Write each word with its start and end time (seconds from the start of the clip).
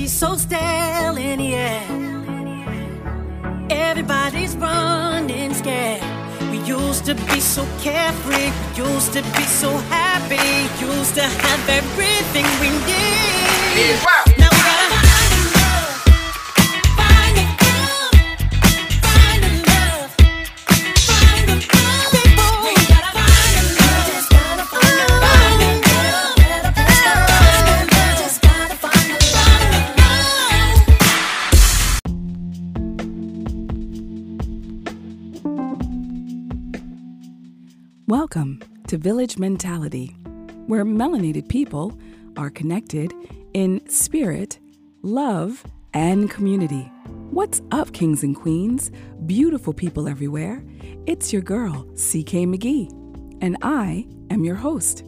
energy 0.00 0.08
so 0.08 0.36
stale 0.36 1.18
air. 1.18 1.82
Everybody's 3.70 4.56
running 4.56 5.52
scared. 5.54 6.02
We 6.50 6.58
used 6.58 7.04
to 7.06 7.14
be 7.14 7.40
so 7.40 7.66
carefree, 7.80 8.50
we 8.50 8.84
used 8.84 9.12
to 9.12 9.22
be 9.36 9.44
so 9.44 9.70
happy, 9.88 10.68
used 10.84 11.14
to 11.16 11.22
have 11.22 11.68
everything 11.68 12.46
we 12.60 12.70
need. 12.86 14.29
Welcome 38.32 38.62
to 38.86 38.96
Village 38.96 39.38
Mentality, 39.38 40.14
where 40.68 40.84
melanated 40.84 41.48
people 41.48 41.98
are 42.36 42.48
connected 42.48 43.12
in 43.54 43.84
spirit, 43.90 44.60
love, 45.02 45.64
and 45.94 46.30
community. 46.30 46.82
What's 47.32 47.60
up, 47.72 47.92
kings 47.92 48.22
and 48.22 48.36
queens, 48.36 48.92
beautiful 49.26 49.72
people 49.72 50.08
everywhere? 50.08 50.62
It's 51.06 51.32
your 51.32 51.42
girl, 51.42 51.82
CK 51.94 52.46
McGee, 52.46 52.92
and 53.42 53.56
I 53.62 54.06
am 54.30 54.44
your 54.44 54.54
host. 54.54 55.02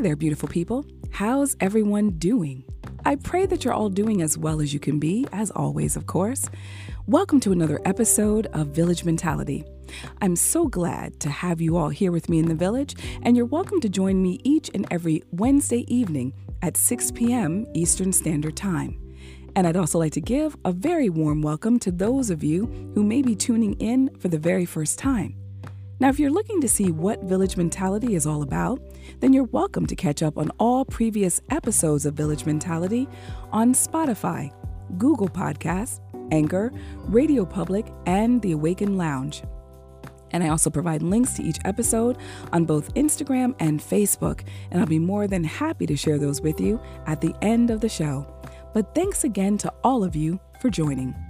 There, 0.00 0.16
beautiful 0.16 0.48
people. 0.48 0.86
How's 1.10 1.58
everyone 1.60 2.12
doing? 2.12 2.64
I 3.04 3.16
pray 3.16 3.44
that 3.44 3.62
you're 3.64 3.74
all 3.74 3.90
doing 3.90 4.22
as 4.22 4.38
well 4.38 4.62
as 4.62 4.72
you 4.72 4.80
can 4.80 4.98
be, 4.98 5.26
as 5.30 5.50
always, 5.50 5.94
of 5.94 6.06
course. 6.06 6.48
Welcome 7.06 7.38
to 7.40 7.52
another 7.52 7.82
episode 7.84 8.46
of 8.54 8.68
Village 8.68 9.04
Mentality. 9.04 9.62
I'm 10.22 10.36
so 10.36 10.68
glad 10.68 11.20
to 11.20 11.28
have 11.28 11.60
you 11.60 11.76
all 11.76 11.90
here 11.90 12.12
with 12.12 12.30
me 12.30 12.38
in 12.38 12.46
the 12.46 12.54
village, 12.54 12.94
and 13.20 13.36
you're 13.36 13.44
welcome 13.44 13.78
to 13.82 13.90
join 13.90 14.22
me 14.22 14.40
each 14.42 14.70
and 14.72 14.86
every 14.90 15.22
Wednesday 15.32 15.84
evening 15.94 16.32
at 16.62 16.78
6 16.78 17.10
p.m. 17.10 17.66
Eastern 17.74 18.10
Standard 18.10 18.56
Time. 18.56 18.98
And 19.54 19.66
I'd 19.66 19.76
also 19.76 19.98
like 19.98 20.12
to 20.12 20.22
give 20.22 20.56
a 20.64 20.72
very 20.72 21.10
warm 21.10 21.42
welcome 21.42 21.78
to 21.78 21.90
those 21.90 22.30
of 22.30 22.42
you 22.42 22.64
who 22.94 23.04
may 23.04 23.20
be 23.20 23.36
tuning 23.36 23.74
in 23.74 24.08
for 24.18 24.28
the 24.28 24.38
very 24.38 24.64
first 24.64 24.98
time. 24.98 25.36
Now, 26.00 26.08
if 26.08 26.18
you're 26.18 26.30
looking 26.30 26.62
to 26.62 26.68
see 26.68 26.90
what 26.90 27.24
Village 27.24 27.58
Mentality 27.58 28.14
is 28.14 28.26
all 28.26 28.42
about, 28.42 28.80
then 29.18 29.32
you're 29.32 29.44
welcome 29.44 29.86
to 29.86 29.96
catch 29.96 30.22
up 30.22 30.38
on 30.38 30.50
all 30.58 30.84
previous 30.84 31.40
episodes 31.50 32.06
of 32.06 32.14
Village 32.14 32.46
Mentality 32.46 33.08
on 33.50 33.74
Spotify, 33.74 34.52
Google 34.96 35.28
Podcasts, 35.28 36.00
Anchor, 36.30 36.72
Radio 37.06 37.44
Public, 37.44 37.86
and 38.06 38.40
the 38.42 38.52
Awaken 38.52 38.96
Lounge. 38.96 39.42
And 40.30 40.44
I 40.44 40.48
also 40.48 40.70
provide 40.70 41.02
links 41.02 41.34
to 41.34 41.42
each 41.42 41.58
episode 41.64 42.18
on 42.52 42.64
both 42.64 42.94
Instagram 42.94 43.54
and 43.58 43.80
Facebook, 43.80 44.42
and 44.70 44.80
I'll 44.80 44.86
be 44.86 44.98
more 44.98 45.26
than 45.26 45.42
happy 45.42 45.86
to 45.86 45.96
share 45.96 46.18
those 46.18 46.40
with 46.40 46.60
you 46.60 46.80
at 47.06 47.20
the 47.20 47.34
end 47.42 47.70
of 47.70 47.80
the 47.80 47.88
show. 47.88 48.26
But 48.72 48.94
thanks 48.94 49.24
again 49.24 49.58
to 49.58 49.72
all 49.82 50.04
of 50.04 50.14
you 50.14 50.38
for 50.60 50.70
joining. 50.70 51.29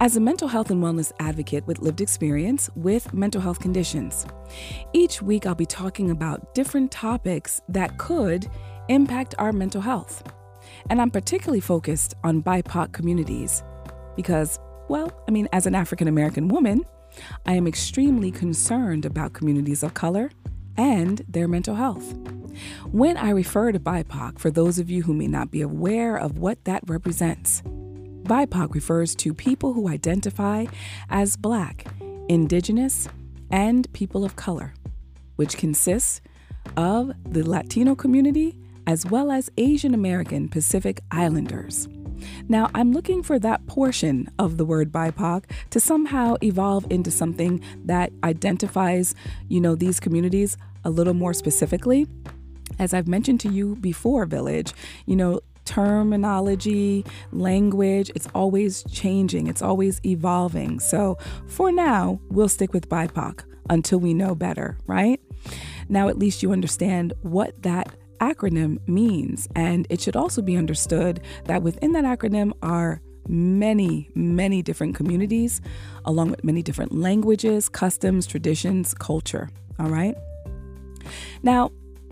As 0.00 0.16
a 0.16 0.20
mental 0.20 0.48
health 0.48 0.70
and 0.70 0.82
wellness 0.82 1.12
advocate 1.20 1.66
with 1.66 1.80
lived 1.80 2.00
experience 2.00 2.70
with 2.74 3.12
mental 3.14 3.40
health 3.40 3.60
conditions, 3.60 4.26
each 4.92 5.22
week 5.22 5.46
I'll 5.46 5.54
be 5.54 5.66
talking 5.66 6.10
about 6.10 6.54
different 6.54 6.90
topics 6.90 7.60
that 7.68 7.98
could 7.98 8.48
impact 8.88 9.34
our 9.38 9.52
mental 9.52 9.80
health. 9.80 10.22
And 10.90 11.00
I'm 11.00 11.10
particularly 11.10 11.60
focused 11.60 12.14
on 12.24 12.42
BIPOC 12.42 12.92
communities 12.92 13.62
because, 14.16 14.58
well, 14.88 15.12
I 15.28 15.30
mean, 15.30 15.48
as 15.52 15.66
an 15.66 15.74
African 15.74 16.08
American 16.08 16.48
woman, 16.48 16.84
I 17.46 17.54
am 17.54 17.66
extremely 17.66 18.30
concerned 18.30 19.04
about 19.04 19.32
communities 19.32 19.82
of 19.82 19.94
color 19.94 20.30
and 20.76 21.22
their 21.28 21.48
mental 21.48 21.74
health. 21.74 22.14
When 22.90 23.16
I 23.16 23.30
refer 23.30 23.72
to 23.72 23.80
BIPOC, 23.80 24.38
for 24.38 24.50
those 24.50 24.78
of 24.78 24.90
you 24.90 25.02
who 25.02 25.14
may 25.14 25.26
not 25.26 25.50
be 25.50 25.62
aware 25.62 26.16
of 26.16 26.38
what 26.38 26.64
that 26.64 26.82
represents, 26.86 27.62
BIPOC 28.24 28.74
refers 28.74 29.14
to 29.16 29.34
people 29.34 29.72
who 29.72 29.88
identify 29.88 30.66
as 31.10 31.36
Black, 31.36 31.86
Indigenous, 32.28 33.08
and 33.50 33.92
people 33.92 34.24
of 34.24 34.36
color, 34.36 34.74
which 35.36 35.56
consists 35.56 36.20
of 36.76 37.12
the 37.24 37.42
Latino 37.42 37.94
community 37.94 38.56
as 38.86 39.06
well 39.06 39.30
as 39.30 39.50
Asian 39.56 39.94
American 39.94 40.48
Pacific 40.48 41.00
Islanders. 41.10 41.88
Now, 42.48 42.70
I'm 42.74 42.92
looking 42.92 43.22
for 43.22 43.38
that 43.40 43.66
portion 43.66 44.28
of 44.38 44.56
the 44.56 44.64
word 44.64 44.92
BIPOC 44.92 45.44
to 45.70 45.80
somehow 45.80 46.36
evolve 46.42 46.86
into 46.90 47.10
something 47.10 47.60
that 47.84 48.12
identifies, 48.22 49.14
you 49.48 49.60
know, 49.60 49.74
these 49.74 49.98
communities 49.98 50.56
a 50.84 50.90
little 50.90 51.14
more 51.14 51.34
specifically. 51.34 52.06
As 52.78 52.94
I've 52.94 53.08
mentioned 53.08 53.40
to 53.40 53.48
you 53.48 53.76
before, 53.76 54.24
Village, 54.26 54.72
you 55.06 55.16
know, 55.16 55.40
terminology, 55.64 57.04
language, 57.32 58.10
it's 58.14 58.28
always 58.34 58.84
changing, 58.90 59.46
it's 59.46 59.62
always 59.62 60.00
evolving. 60.04 60.80
So 60.80 61.18
for 61.46 61.72
now, 61.72 62.20
we'll 62.30 62.48
stick 62.48 62.72
with 62.72 62.88
BIPOC 62.88 63.44
until 63.70 63.98
we 63.98 64.14
know 64.14 64.34
better, 64.34 64.76
right? 64.86 65.20
Now, 65.88 66.08
at 66.08 66.18
least 66.18 66.42
you 66.42 66.52
understand 66.52 67.12
what 67.22 67.62
that 67.62 67.94
acronym 68.20 68.86
means. 68.88 69.48
And 69.56 69.86
it 69.90 70.00
should 70.00 70.16
also 70.16 70.42
be 70.42 70.56
understood 70.56 71.20
that 71.46 71.62
within 71.62 71.92
that 71.92 72.04
acronym 72.04 72.52
are 72.62 73.00
many, 73.28 74.08
many 74.14 74.62
different 74.62 74.94
communities, 74.94 75.60
along 76.04 76.30
with 76.30 76.44
many 76.44 76.62
different 76.62 76.92
languages, 76.92 77.68
customs, 77.68 78.26
traditions, 78.26 78.94
culture. 78.94 79.50
All 79.78 79.88
right? 79.88 80.16
Now, 81.42 81.70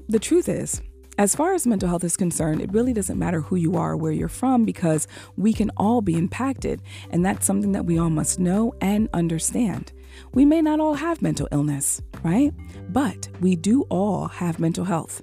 the 0.09 0.19
truth 0.19 0.49
is, 0.49 0.83
as 1.21 1.35
far 1.35 1.53
as 1.53 1.67
mental 1.67 1.87
health 1.87 2.03
is 2.03 2.17
concerned, 2.17 2.63
it 2.63 2.73
really 2.73 2.95
doesn't 2.95 3.19
matter 3.19 3.43
who 3.43 3.55
you 3.55 3.77
are 3.77 3.93
or 3.93 3.97
where 3.99 4.11
you're 4.11 4.27
from 4.27 4.65
because 4.65 5.07
we 5.37 5.53
can 5.53 5.71
all 5.77 6.01
be 6.01 6.17
impacted. 6.17 6.81
And 7.11 7.23
that's 7.23 7.45
something 7.45 7.73
that 7.73 7.85
we 7.85 7.99
all 7.99 8.09
must 8.09 8.41
know 8.41 8.73
and 8.81 9.07
understand. 9.13 9.93
We 10.33 10.47
may 10.47 10.63
not 10.63 10.81
all 10.81 10.95
have 10.95 11.21
mental 11.21 11.47
illness, 11.53 12.01
right? 12.23 12.55
But 12.89 13.29
we 13.39 13.55
do 13.55 13.83
all 13.91 14.29
have 14.29 14.59
mental 14.59 14.87
health. 14.87 15.21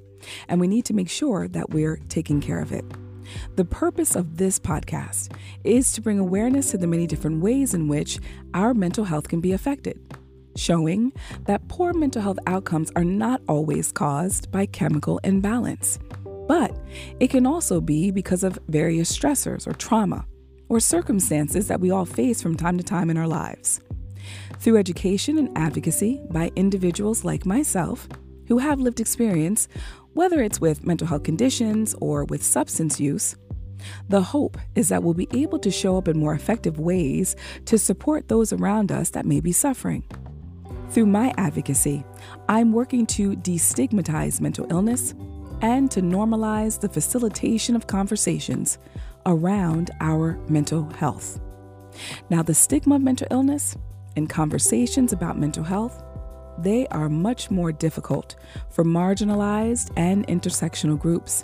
And 0.48 0.62
we 0.62 0.68
need 0.68 0.86
to 0.86 0.94
make 0.94 1.10
sure 1.10 1.48
that 1.48 1.72
we're 1.72 2.00
taking 2.10 2.42
care 2.42 2.62
of 2.62 2.72
it. 2.72 2.86
The 3.56 3.66
purpose 3.66 4.16
of 4.16 4.38
this 4.38 4.60
podcast 4.60 5.36
is 5.64 5.92
to 5.94 6.02
bring 6.02 6.20
awareness 6.20 6.70
to 6.72 6.78
the 6.78 6.86
many 6.86 7.08
different 7.08 7.42
ways 7.42 7.74
in 7.74 7.88
which 7.88 8.20
our 8.54 8.76
mental 8.76 9.06
health 9.06 9.30
can 9.30 9.42
be 9.42 9.52
affected 9.52 10.00
showing 10.58 11.14
that 11.46 11.68
poor 11.68 11.94
mental 11.94 12.22
health 12.22 12.40
outcomes 12.48 12.92
are 12.96 13.04
not 13.04 13.42
always 13.48 13.92
caused 13.92 14.52
by 14.52 14.66
chemical 14.66 15.20
imbalance, 15.24 16.00
but 16.48 16.76
it 17.20 17.30
can 17.30 17.46
also 17.46 17.80
be 17.80 18.12
because 18.12 18.44
of 18.44 18.60
various 18.68 19.16
stressors 19.16 19.68
or 19.68 19.74
trauma 19.74 20.26
or 20.70 20.80
circumstances 20.80 21.68
that 21.68 21.80
we 21.80 21.92
all 21.92 22.06
face 22.06 22.42
from 22.42 22.56
time 22.56 22.78
to 22.78 22.84
time 22.84 23.10
in 23.10 23.18
our 23.18 23.28
lives. 23.28 23.82
Through 24.60 24.78
education 24.78 25.38
and 25.38 25.58
advocacy 25.58 26.22
by 26.30 26.52
individuals 26.56 27.24
like 27.24 27.46
myself 27.46 28.08
who 28.48 28.58
have 28.58 28.80
lived 28.80 29.00
experience, 29.00 29.68
whether 30.14 30.42
it's 30.42 30.60
with 30.60 30.86
mental 30.86 31.08
health 31.08 31.24
conditions 31.24 31.96
or 32.02 32.26
with 32.26 32.44
substance 32.44 33.00
use, 33.00 33.36
the 34.10 34.22
hope 34.22 34.58
is 34.76 34.90
that 34.90 35.04
we'll 35.04 35.14
be 35.14 35.28
able 35.32 35.60
to 35.60 35.72
show 35.72 35.98
up 35.98 36.08
in 36.08 36.20
more 36.20 36.34
effective 36.34 36.80
ways 36.80 37.36
to 37.66 37.78
support 37.78 38.28
those 38.28 38.52
around 38.52 38.92
us 38.92 39.12
that 39.12 39.26
may 39.26 39.40
be 39.40 39.52
suffering. 39.52 40.04
Through 40.90 41.08
my 41.08 41.34
advocacy, 41.38 42.06
I'm 42.48 42.72
working 42.72 43.06
to 43.08 43.36
destigmatize 43.36 44.40
mental 44.40 44.66
illness 44.70 45.14
and 45.62 45.92
to 45.92 46.02
normalize 46.02 46.80
the 46.80 46.90
facilitation 46.90 47.76
of 47.76 47.88
conversations 47.88 48.78
around 49.26 49.92
our 50.00 50.40
mental 50.48 50.90
health. 50.92 51.40
Now, 52.30 52.42
the 52.42 52.54
stigma 52.54 52.96
of 52.96 53.02
mental 53.02 53.28
illness 53.32 53.76
and 54.16 54.30
conversations 54.30 55.12
about 55.12 55.38
mental 55.38 55.64
health, 55.64 56.02
they 56.60 56.88
are 56.88 57.10
much 57.10 57.52
more 57.52 57.72
difficult 57.72 58.36
for 58.70 58.84
marginalized 58.84 59.92
and 59.98 60.26
intersectional 60.28 60.98
groups, 60.98 61.44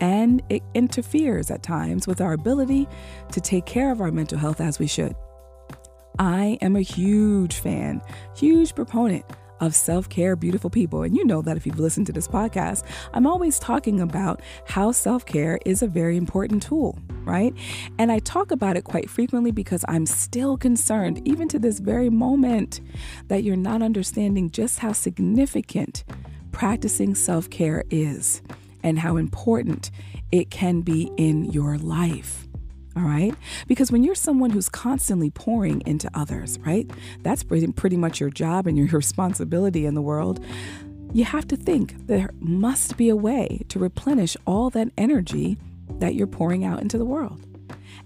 and 0.00 0.42
it 0.48 0.62
interferes 0.74 1.50
at 1.50 1.62
times 1.62 2.06
with 2.06 2.20
our 2.20 2.34
ability 2.34 2.86
to 3.32 3.40
take 3.40 3.66
care 3.66 3.90
of 3.90 4.00
our 4.00 4.12
mental 4.12 4.38
health 4.38 4.60
as 4.60 4.78
we 4.78 4.86
should. 4.86 5.16
I 6.18 6.58
am 6.60 6.76
a 6.76 6.80
huge 6.80 7.56
fan, 7.56 8.00
huge 8.34 8.74
proponent 8.74 9.24
of 9.60 9.74
self 9.74 10.08
care, 10.08 10.36
beautiful 10.36 10.70
people. 10.70 11.02
And 11.02 11.16
you 11.16 11.24
know 11.24 11.42
that 11.42 11.56
if 11.56 11.66
you've 11.66 11.80
listened 11.80 12.06
to 12.06 12.12
this 12.12 12.28
podcast, 12.28 12.84
I'm 13.14 13.26
always 13.26 13.58
talking 13.58 14.00
about 14.00 14.40
how 14.66 14.92
self 14.92 15.24
care 15.24 15.58
is 15.64 15.82
a 15.82 15.86
very 15.86 16.16
important 16.16 16.62
tool. 16.62 16.98
right? 17.24 17.52
And 17.98 18.12
I 18.12 18.20
talk 18.20 18.50
about 18.50 18.76
it 18.76 18.84
quite 18.84 19.10
frequently 19.10 19.50
because 19.50 19.84
I'm 19.88 20.06
still 20.06 20.56
concerned, 20.56 21.26
even 21.26 21.48
to 21.48 21.58
this 21.58 21.80
very 21.80 22.08
moment, 22.08 22.80
that 23.28 23.42
you're 23.42 23.56
not 23.56 23.82
understanding 23.82 24.50
just 24.50 24.78
how 24.78 24.92
significant 24.92 26.04
practicing 26.52 27.14
self 27.14 27.50
care 27.50 27.84
is 27.90 28.42
and 28.82 28.98
how 28.98 29.16
important 29.16 29.90
it 30.30 30.50
can 30.50 30.82
be 30.82 31.10
in 31.16 31.44
your 31.46 31.76
life. 31.78 32.45
All 32.96 33.02
right. 33.02 33.34
Because 33.66 33.92
when 33.92 34.02
you're 34.02 34.14
someone 34.14 34.50
who's 34.50 34.70
constantly 34.70 35.30
pouring 35.30 35.82
into 35.84 36.10
others, 36.14 36.58
right? 36.60 36.90
That's 37.22 37.42
pretty, 37.42 37.66
pretty 37.72 37.96
much 37.98 38.20
your 38.20 38.30
job 38.30 38.66
and 38.66 38.78
your 38.78 38.86
responsibility 38.92 39.84
in 39.84 39.94
the 39.94 40.02
world. 40.02 40.44
You 41.12 41.24
have 41.24 41.46
to 41.48 41.56
think 41.56 42.06
there 42.06 42.30
must 42.40 42.96
be 42.96 43.08
a 43.08 43.16
way 43.16 43.62
to 43.68 43.78
replenish 43.78 44.36
all 44.46 44.70
that 44.70 44.88
energy 44.96 45.56
that 45.98 46.14
you're 46.14 46.26
pouring 46.26 46.64
out 46.64 46.80
into 46.80 46.98
the 46.98 47.04
world. 47.04 47.40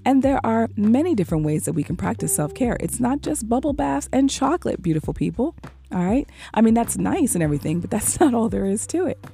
And 0.05 0.23
there 0.23 0.45
are 0.45 0.69
many 0.77 1.15
different 1.15 1.45
ways 1.45 1.65
that 1.65 1.73
we 1.73 1.83
can 1.83 1.97
practice 1.97 2.35
self 2.35 2.55
care. 2.55 2.77
It's 2.81 3.01
not 3.01 3.21
just 3.21 3.49
bubble 3.49 3.73
baths 3.73 4.09
and 4.13 4.31
chocolate, 4.31 4.83
beautiful 4.83 5.15
people. 5.15 5.55
All 5.93 6.05
right. 6.05 6.29
I 6.55 6.61
mean, 6.61 6.75
that's 6.75 6.97
nice 6.97 7.35
and 7.35 7.43
everything, 7.43 7.81
but 7.81 7.91
that's 7.91 8.19
not 8.21 8.35
all 8.35 8.49
there 8.49 8.67
is 8.67 8.87
to 8.89 9.07
it. 9.07 9.25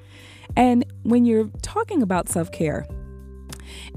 And 0.56 0.84
when 1.02 1.24
you're 1.24 1.48
talking 1.62 2.02
about 2.02 2.28
self 2.28 2.50
care, 2.52 2.86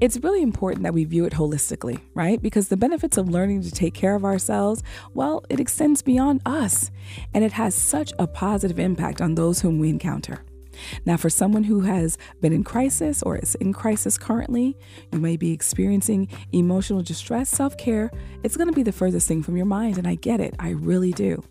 it's 0.01 0.17
really 0.17 0.41
important 0.41 0.83
that 0.83 0.93
we 0.93 1.03
view 1.03 1.25
it 1.25 1.33
holistically, 1.33 1.99
right? 2.13 2.41
Because 2.41 2.67
the 2.67 2.77
benefits 2.77 3.17
of 3.17 3.29
learning 3.29 3.63
to 3.63 3.71
take 3.71 3.93
care 3.93 4.15
of 4.15 4.25
ourselves, 4.25 4.83
well, 5.13 5.43
it 5.49 5.59
extends 5.59 6.01
beyond 6.01 6.41
us 6.45 6.91
and 7.33 7.43
it 7.43 7.53
has 7.53 7.75
such 7.75 8.13
a 8.19 8.27
positive 8.27 8.79
impact 8.79 9.21
on 9.21 9.35
those 9.35 9.61
whom 9.61 9.79
we 9.79 9.89
encounter. 9.89 10.43
Now, 11.05 11.17
for 11.17 11.29
someone 11.29 11.63
who 11.63 11.81
has 11.81 12.17
been 12.41 12.53
in 12.53 12.63
crisis 12.63 13.21
or 13.23 13.37
is 13.37 13.55
in 13.55 13.73
crisis 13.73 14.17
currently, 14.17 14.77
you 15.11 15.19
may 15.19 15.37
be 15.37 15.51
experiencing 15.51 16.29
emotional 16.51 17.01
distress. 17.01 17.49
Self 17.49 17.77
care, 17.77 18.11
it's 18.43 18.57
going 18.57 18.69
to 18.69 18.73
be 18.73 18.83
the 18.83 18.91
furthest 18.91 19.27
thing 19.27 19.43
from 19.43 19.57
your 19.57 19.65
mind. 19.65 19.97
And 19.97 20.07
I 20.07 20.15
get 20.15 20.39
it, 20.39 20.55
I 20.59 20.69
really 20.69 21.11
do. 21.11 21.43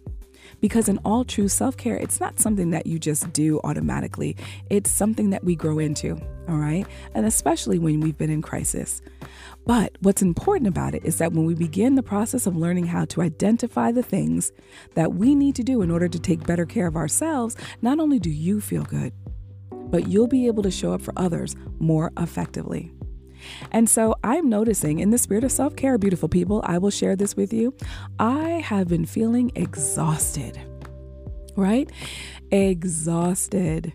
Because 0.60 0.88
in 0.88 0.98
all 1.04 1.24
true 1.24 1.48
self 1.48 1.76
care, 1.76 1.96
it's 1.96 2.20
not 2.20 2.40
something 2.40 2.70
that 2.70 2.86
you 2.86 2.98
just 2.98 3.32
do 3.32 3.60
automatically, 3.64 4.36
it's 4.70 4.90
something 4.90 5.30
that 5.30 5.44
we 5.44 5.54
grow 5.54 5.78
into, 5.78 6.20
all 6.48 6.56
right? 6.56 6.86
And 7.14 7.26
especially 7.26 7.78
when 7.78 8.00
we've 8.00 8.18
been 8.18 8.30
in 8.30 8.42
crisis. 8.42 9.00
But 9.66 9.96
what's 10.00 10.22
important 10.22 10.68
about 10.68 10.94
it 10.94 11.04
is 11.04 11.18
that 11.18 11.32
when 11.32 11.44
we 11.44 11.54
begin 11.54 11.94
the 11.94 12.02
process 12.02 12.46
of 12.46 12.56
learning 12.56 12.86
how 12.86 13.04
to 13.06 13.22
identify 13.22 13.92
the 13.92 14.02
things 14.02 14.52
that 14.94 15.14
we 15.14 15.34
need 15.34 15.54
to 15.56 15.62
do 15.62 15.82
in 15.82 15.90
order 15.90 16.08
to 16.08 16.18
take 16.18 16.46
better 16.46 16.64
care 16.64 16.86
of 16.86 16.96
ourselves, 16.96 17.56
not 17.82 18.00
only 18.00 18.18
do 18.18 18.30
you 18.30 18.60
feel 18.60 18.84
good, 18.84 19.12
but 19.90 20.08
you'll 20.08 20.26
be 20.26 20.46
able 20.46 20.62
to 20.62 20.70
show 20.70 20.92
up 20.92 21.02
for 21.02 21.12
others 21.16 21.54
more 21.78 22.12
effectively. 22.18 22.92
And 23.70 23.88
so 23.88 24.14
I'm 24.24 24.48
noticing 24.48 24.98
in 24.98 25.10
the 25.10 25.18
spirit 25.18 25.44
of 25.44 25.52
self 25.52 25.76
care, 25.76 25.98
beautiful 25.98 26.28
people, 26.28 26.62
I 26.64 26.78
will 26.78 26.90
share 26.90 27.16
this 27.16 27.36
with 27.36 27.52
you. 27.52 27.74
I 28.18 28.62
have 28.64 28.88
been 28.88 29.06
feeling 29.06 29.52
exhausted, 29.54 30.60
right? 31.56 31.90
Exhausted. 32.50 33.92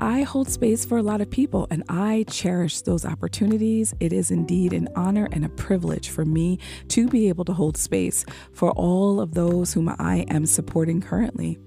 I 0.00 0.22
hold 0.22 0.48
space 0.48 0.84
for 0.84 0.98
a 0.98 1.02
lot 1.02 1.20
of 1.20 1.30
people 1.30 1.66
and 1.70 1.84
I 1.88 2.24
cherish 2.28 2.82
those 2.82 3.04
opportunities. 3.04 3.94
It 4.00 4.12
is 4.12 4.30
indeed 4.30 4.72
an 4.72 4.88
honor 4.96 5.28
and 5.30 5.44
a 5.44 5.48
privilege 5.50 6.08
for 6.08 6.24
me 6.24 6.58
to 6.88 7.08
be 7.08 7.28
able 7.28 7.44
to 7.44 7.52
hold 7.52 7.76
space 7.76 8.24
for 8.52 8.72
all 8.72 9.20
of 9.20 9.34
those 9.34 9.72
whom 9.72 9.94
I 9.98 10.26
am 10.28 10.46
supporting 10.46 11.00
currently. 11.00 11.58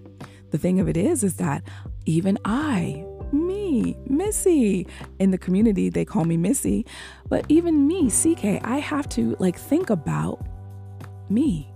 The 0.52 0.58
thing 0.58 0.80
of 0.80 0.88
it 0.88 0.98
is, 0.98 1.24
is 1.24 1.36
that 1.36 1.64
even 2.06 2.38
I 2.46 3.06
Missy. 4.08 4.88
In 5.20 5.32
the 5.32 5.38
community, 5.38 5.90
they 5.90 6.06
call 6.06 6.26
me 6.26 6.38
Missy. 6.38 6.86
But 7.30 7.46
even 7.50 7.88
me, 7.88 8.10
CK, 8.10 8.62
I 8.64 8.78
have 8.78 9.08
to 9.10 9.36
like 9.40 9.58
think 9.58 9.90
about 9.90 10.46
me 11.30 11.72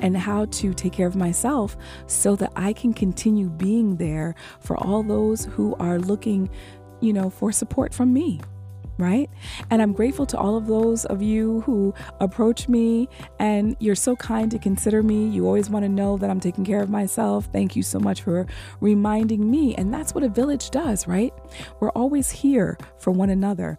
and 0.00 0.16
how 0.16 0.44
to 0.44 0.74
take 0.74 0.92
care 0.92 1.06
of 1.06 1.16
myself 1.16 1.76
so 2.06 2.36
that 2.36 2.52
I 2.56 2.72
can 2.72 2.92
continue 2.92 3.48
being 3.48 3.96
there 3.96 4.34
for 4.60 4.76
all 4.76 5.02
those 5.02 5.46
who 5.46 5.74
are 5.76 5.98
looking, 5.98 6.50
you 7.00 7.12
know, 7.12 7.30
for 7.30 7.52
support 7.52 7.94
from 7.94 8.12
me 8.12 8.40
right? 8.98 9.30
And 9.70 9.82
I'm 9.82 9.92
grateful 9.92 10.26
to 10.26 10.38
all 10.38 10.56
of 10.56 10.66
those 10.66 11.04
of 11.06 11.22
you 11.22 11.60
who 11.62 11.94
approach 12.20 12.68
me 12.68 13.08
and 13.38 13.76
you're 13.80 13.94
so 13.94 14.16
kind 14.16 14.50
to 14.50 14.58
consider 14.58 15.02
me. 15.02 15.28
You 15.28 15.46
always 15.46 15.70
want 15.70 15.84
to 15.84 15.88
know 15.88 16.16
that 16.18 16.30
I'm 16.30 16.40
taking 16.40 16.64
care 16.64 16.80
of 16.80 16.90
myself. 16.90 17.48
Thank 17.52 17.76
you 17.76 17.82
so 17.82 17.98
much 17.98 18.22
for 18.22 18.46
reminding 18.80 19.50
me. 19.50 19.74
And 19.74 19.92
that's 19.92 20.14
what 20.14 20.24
a 20.24 20.28
village 20.28 20.70
does, 20.70 21.06
right? 21.06 21.32
We're 21.80 21.90
always 21.90 22.30
here 22.30 22.78
for 22.98 23.10
one 23.10 23.30
another 23.30 23.78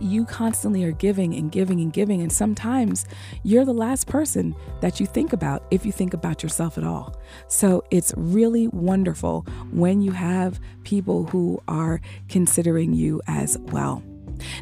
you 0.00 0.24
constantly 0.24 0.84
are 0.84 0.92
giving 0.92 1.34
and 1.34 1.50
giving 1.50 1.80
and 1.80 1.92
giving. 1.92 2.20
And 2.20 2.32
sometimes 2.32 3.06
you're 3.42 3.64
the 3.64 3.74
last 3.74 4.06
person 4.06 4.54
that 4.80 5.00
you 5.00 5.06
think 5.06 5.32
about 5.32 5.64
if 5.70 5.86
you 5.86 5.92
think 5.92 6.14
about 6.14 6.42
yourself 6.42 6.78
at 6.78 6.84
all. 6.84 7.16
So 7.48 7.82
it's 7.90 8.12
really 8.16 8.68
wonderful 8.68 9.42
when 9.72 10.00
you 10.00 10.12
have 10.12 10.60
people 10.84 11.24
who 11.24 11.62
are 11.68 12.00
considering 12.28 12.92
you 12.92 13.20
as 13.26 13.58
well. 13.58 14.02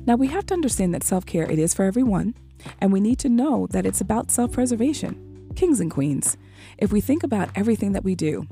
Now 0.07 0.17
we 0.17 0.29
have 0.29 0.47
to 0.47 0.55
understand 0.55 0.95
that 0.95 1.05
self-care 1.05 1.51
it 1.51 1.59
is 1.59 1.75
for 1.75 1.85
everyone, 1.85 2.35
and 2.81 2.93
we 2.93 3.01
need 3.01 3.19
to 3.21 3.29
know 3.29 3.67
that 3.71 3.87
it's 3.87 4.01
about 4.01 4.31
self-preservation. 4.31 5.29
Kings 5.55 5.81
and 5.81 5.91
queens, 5.91 6.39
if 6.79 6.93
we 6.93 7.03
think 7.03 7.23
about 7.23 7.51
everything 7.55 7.93
that 7.93 8.05
we 8.05 8.15
do, 8.15 8.47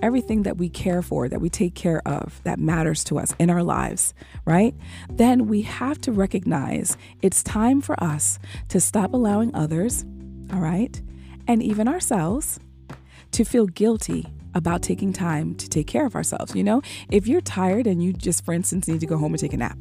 everything 0.00 0.42
that 0.44 0.56
we 0.56 0.70
care 0.70 1.02
for, 1.02 1.28
that 1.28 1.40
we 1.40 1.50
take 1.50 1.74
care 1.74 2.00
of, 2.08 2.40
that 2.44 2.58
matters 2.58 3.04
to 3.04 3.18
us 3.18 3.34
in 3.38 3.50
our 3.50 3.62
lives, 3.62 4.14
right? 4.46 4.74
Then 5.10 5.48
we 5.48 5.62
have 5.62 6.00
to 6.02 6.12
recognize 6.12 6.96
it's 7.20 7.42
time 7.42 7.82
for 7.82 8.02
us 8.02 8.38
to 8.68 8.80
stop 8.80 9.12
allowing 9.12 9.54
others, 9.54 10.06
all 10.50 10.60
right, 10.60 11.00
and 11.46 11.62
even 11.62 11.88
ourselves 11.88 12.58
to 13.32 13.44
feel 13.44 13.66
guilty 13.66 14.26
about 14.54 14.80
taking 14.80 15.12
time 15.12 15.54
to 15.56 15.68
take 15.68 15.86
care 15.86 16.06
of 16.06 16.14
ourselves. 16.14 16.54
You 16.54 16.64
know, 16.64 16.80
if 17.10 17.28
you're 17.28 17.42
tired 17.42 17.86
and 17.86 18.02
you 18.02 18.14
just, 18.14 18.46
for 18.46 18.54
instance, 18.54 18.88
need 18.88 19.00
to 19.00 19.06
go 19.06 19.18
home 19.18 19.34
and 19.34 19.40
take 19.40 19.52
a 19.52 19.58
nap, 19.58 19.78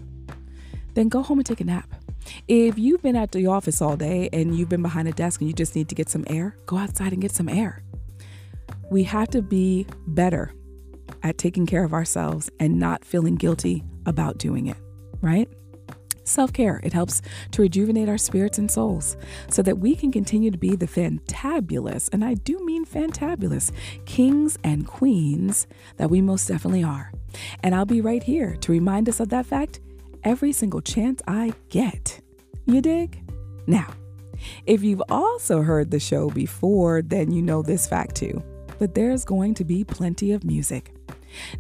then 0.96 1.10
go 1.10 1.22
home 1.22 1.40
and 1.40 1.46
take 1.46 1.62
a 1.62 1.66
nap. 1.66 1.94
If 2.48 2.80
you've 2.80 3.02
been 3.02 3.16
at 3.16 3.32
the 3.32 3.48
office 3.48 3.82
all 3.82 3.96
day 3.96 4.30
and 4.34 4.58
you've 4.58 4.70
been 4.70 4.82
behind 4.82 5.08
a 5.08 5.12
desk 5.12 5.42
and 5.42 5.48
you 5.48 5.54
just 5.54 5.76
need 5.76 5.90
to 5.90 5.96
get 5.96 6.10
some 6.10 6.26
air, 6.28 6.58
go 6.66 6.78
outside 6.78 7.14
and 7.14 7.22
get 7.22 7.32
some 7.32 7.48
air. 7.48 7.84
We 8.90 9.04
have 9.04 9.30
to 9.30 9.42
be 9.42 9.86
better 10.08 10.52
at 11.22 11.38
taking 11.38 11.66
care 11.66 11.84
of 11.84 11.94
ourselves 11.94 12.50
and 12.60 12.80
not 12.80 13.06
feeling 13.06 13.36
guilty 13.36 13.84
about 14.06 14.38
doing 14.38 14.68
it, 14.68 14.78
right? 15.22 15.48
Self 16.24 16.52
care, 16.54 16.80
it 16.84 16.92
helps 16.92 17.22
to 17.52 17.62
rejuvenate 17.62 18.10
our 18.10 18.18
spirits 18.18 18.58
and 18.58 18.70
souls 18.70 19.16
so 19.48 19.62
that 19.62 19.78
we 19.78 19.96
can 19.96 20.12
continue 20.12 20.50
to 20.50 20.58
be 20.58 20.76
the 20.76 20.88
fantabulous, 20.88 22.10
and 22.12 22.26
I 22.26 22.34
do 22.34 22.66
mean 22.66 22.84
fantabulous, 22.84 23.72
kings 24.06 24.58
and 24.64 24.88
queens 24.88 25.68
that 25.98 26.10
we 26.10 26.22
most 26.22 26.48
definitely 26.48 26.84
are. 26.84 27.12
And 27.62 27.76
I'll 27.76 27.86
be 27.86 28.02
right 28.02 28.24
here 28.24 28.56
to 28.56 28.72
remind 28.72 29.08
us 29.08 29.20
of 29.20 29.30
that 29.30 29.46
fact 29.46 29.80
every 30.26 30.52
single 30.52 30.82
chance 30.82 31.22
I 31.28 31.54
get. 31.70 32.20
You 32.66 32.82
dig? 32.82 33.22
Now, 33.68 33.88
if 34.66 34.84
you've 34.84 35.04
also 35.08 35.62
heard 35.62 35.92
the 35.92 36.00
show 36.00 36.30
before, 36.30 37.02
then 37.02 37.32
you 37.32 37.42
know 37.42 37.62
this 37.62 37.88
fact 37.88 38.16
too. 38.16 38.44
But 38.80 38.96
there's 38.96 39.24
going 39.24 39.54
to 39.56 39.64
be 39.64 39.84
plenty 39.84 40.34
of 40.34 40.44
music. 40.44 40.94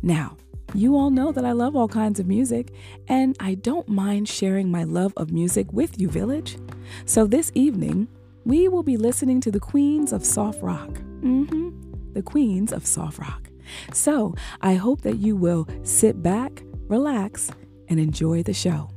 Now, 0.01 0.35
you 0.73 0.97
all 0.97 1.09
know 1.09 1.31
that 1.31 1.45
I 1.45 1.53
love 1.53 1.75
all 1.75 1.87
kinds 1.87 2.19
of 2.19 2.27
music, 2.27 2.73
and 3.07 3.37
I 3.39 3.55
don't 3.55 3.87
mind 3.87 4.27
sharing 4.27 4.69
my 4.69 4.83
love 4.83 5.13
of 5.15 5.31
music 5.31 5.71
with 5.71 6.01
you, 6.01 6.09
Village. 6.09 6.57
So 7.05 7.27
this 7.27 7.51
evening, 7.53 8.07
we 8.43 8.67
will 8.67 8.83
be 8.83 8.97
listening 8.97 9.39
to 9.41 9.51
the 9.51 9.59
Queens 9.59 10.11
of 10.11 10.25
Soft 10.25 10.61
Rock. 10.61 10.89
Mm-hmm. 11.21 12.13
The 12.13 12.21
Queens 12.21 12.73
of 12.73 12.85
Soft 12.85 13.19
Rock. 13.19 13.49
So 13.93 14.35
I 14.61 14.73
hope 14.75 15.01
that 15.01 15.17
you 15.17 15.35
will 15.35 15.67
sit 15.83 16.21
back, 16.21 16.63
relax, 16.87 17.51
and 17.87 17.99
enjoy 17.99 18.43
the 18.43 18.53
show. 18.53 18.89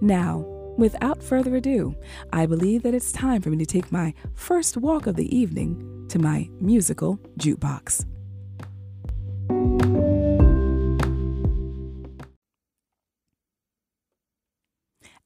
Now, 0.00 0.44
without 0.76 1.22
further 1.22 1.56
ado, 1.56 1.94
I 2.32 2.46
believe 2.46 2.82
that 2.82 2.94
it's 2.94 3.12
time 3.12 3.42
for 3.42 3.50
me 3.50 3.58
to 3.58 3.66
take 3.66 3.90
my 3.92 4.14
first 4.34 4.76
walk 4.76 5.06
of 5.06 5.16
the 5.16 5.34
evening 5.34 6.06
to 6.08 6.18
my 6.18 6.48
musical 6.60 7.18
jukebox. 7.38 8.04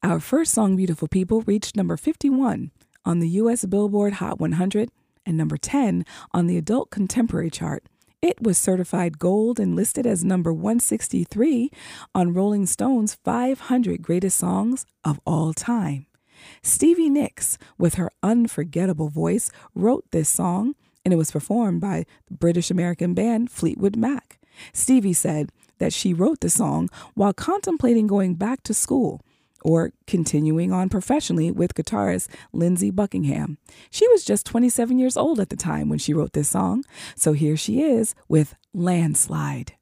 Our 0.02 0.18
first 0.18 0.52
song, 0.52 0.76
Beautiful 0.76 1.08
People, 1.08 1.42
reached 1.42 1.76
number 1.76 1.96
51 1.96 2.70
on 3.04 3.18
the 3.18 3.28
US 3.28 3.64
Billboard 3.66 4.14
Hot 4.14 4.40
100 4.40 4.90
and 5.26 5.36
number 5.36 5.58
10 5.58 6.04
on 6.32 6.46
the 6.46 6.56
Adult 6.56 6.90
Contemporary 6.90 7.50
chart 7.50 7.84
it 8.22 8.42
was 8.42 8.58
certified 8.58 9.18
gold 9.18 9.58
and 9.58 9.74
listed 9.74 10.06
as 10.06 10.24
number 10.24 10.52
163 10.52 11.70
on 12.14 12.34
Rolling 12.34 12.66
Stone's 12.66 13.14
500 13.14 14.02
Greatest 14.02 14.36
Songs 14.36 14.84
of 15.04 15.20
All 15.24 15.54
Time. 15.54 16.06
Stevie 16.62 17.08
Nicks, 17.10 17.56
with 17.78 17.94
her 17.94 18.10
unforgettable 18.22 19.08
voice, 19.08 19.50
wrote 19.74 20.04
this 20.10 20.28
song, 20.28 20.74
and 21.04 21.14
it 21.14 21.16
was 21.16 21.30
performed 21.30 21.80
by 21.80 22.04
the 22.26 22.34
British 22.34 22.70
American 22.70 23.14
band 23.14 23.50
Fleetwood 23.50 23.96
Mac. 23.96 24.38
Stevie 24.72 25.14
said 25.14 25.50
that 25.78 25.92
she 25.92 26.12
wrote 26.12 26.40
the 26.40 26.50
song 26.50 26.88
while 27.14 27.32
contemplating 27.32 28.06
going 28.06 28.34
back 28.34 28.62
to 28.64 28.74
school 28.74 29.22
or 29.62 29.92
continuing 30.06 30.72
on 30.72 30.88
professionally 30.88 31.50
with 31.50 31.74
guitarist 31.74 32.28
Lindsey 32.52 32.90
Buckingham. 32.90 33.58
She 33.90 34.08
was 34.08 34.24
just 34.24 34.46
27 34.46 34.98
years 34.98 35.16
old 35.16 35.40
at 35.40 35.50
the 35.50 35.56
time 35.56 35.88
when 35.88 35.98
she 35.98 36.14
wrote 36.14 36.32
this 36.32 36.48
song, 36.48 36.84
so 37.16 37.32
here 37.32 37.56
she 37.56 37.82
is 37.82 38.14
with 38.28 38.54
Landslide. 38.72 39.74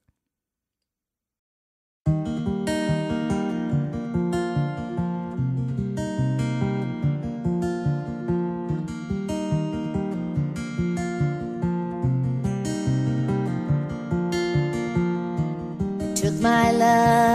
took 16.20 16.40
my 16.40 16.73
love 16.73 17.27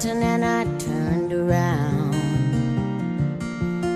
mountain 0.00 0.22
and 0.22 0.44
I 0.44 0.64
turned 0.78 1.32
around. 1.32 2.14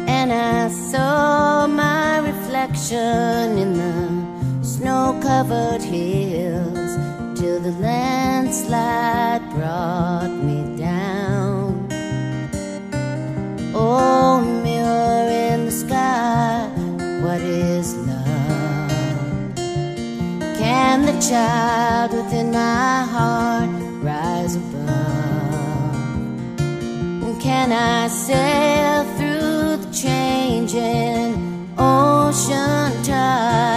And 0.06 0.32
I 0.32 0.68
saw 0.68 1.66
my 1.66 2.18
reflection 2.18 3.58
in 3.58 3.72
the 3.74 4.64
snow 4.64 5.18
covered 5.22 5.82
hills 5.82 6.90
till 7.38 7.58
the 7.60 7.72
landslide 7.80 9.48
brought 9.54 10.28
me 10.28 10.76
down. 10.76 11.88
Oh, 13.74 14.42
mirror 14.62 15.30
in 15.30 15.66
the 15.66 15.72
sky, 15.72 16.68
what 17.22 17.40
is 17.40 17.94
love? 17.94 19.56
Can 20.58 21.02
the 21.02 21.18
child 21.20 22.12
within 22.12 22.52
my 22.52 23.04
heart 23.04 23.70
rise 24.02 24.56
above? 24.56 25.33
Can 27.44 27.72
I 27.72 28.08
sail 28.08 29.04
through 29.18 29.76
the 29.76 29.92
changing 29.92 31.68
ocean 31.76 33.02
tides? 33.02 33.73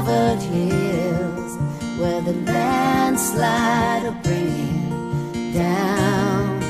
Covered 0.00 0.40
hills 0.40 1.52
where 2.00 2.22
the 2.22 2.32
landslide 2.32 4.02
will 4.02 4.12
bring 4.22 4.48
it 5.34 5.52
down, 5.52 6.60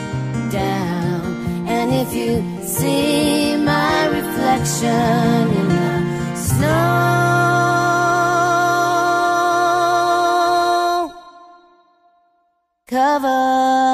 down. 0.50 1.22
And 1.68 1.92
if 1.94 2.12
you 2.12 2.42
see 2.66 3.56
my 3.56 4.06
reflection 4.06 5.48
in 5.60 5.68
the 5.68 6.34
snow 6.34 6.80
covered 12.88 13.89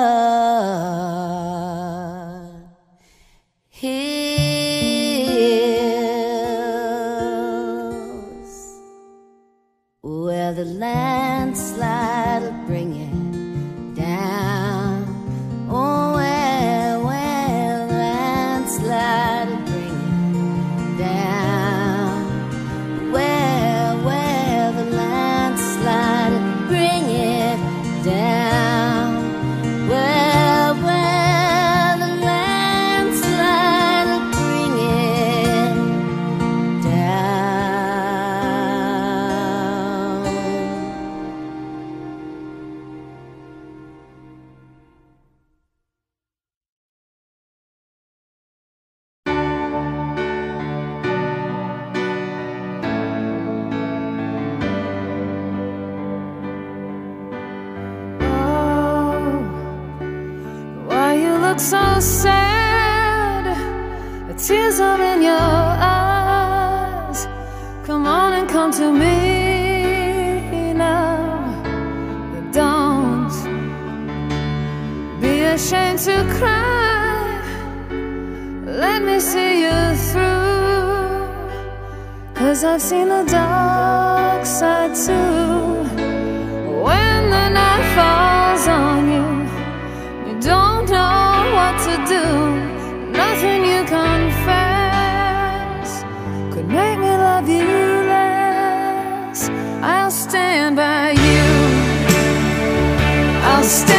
I'll 103.66 103.95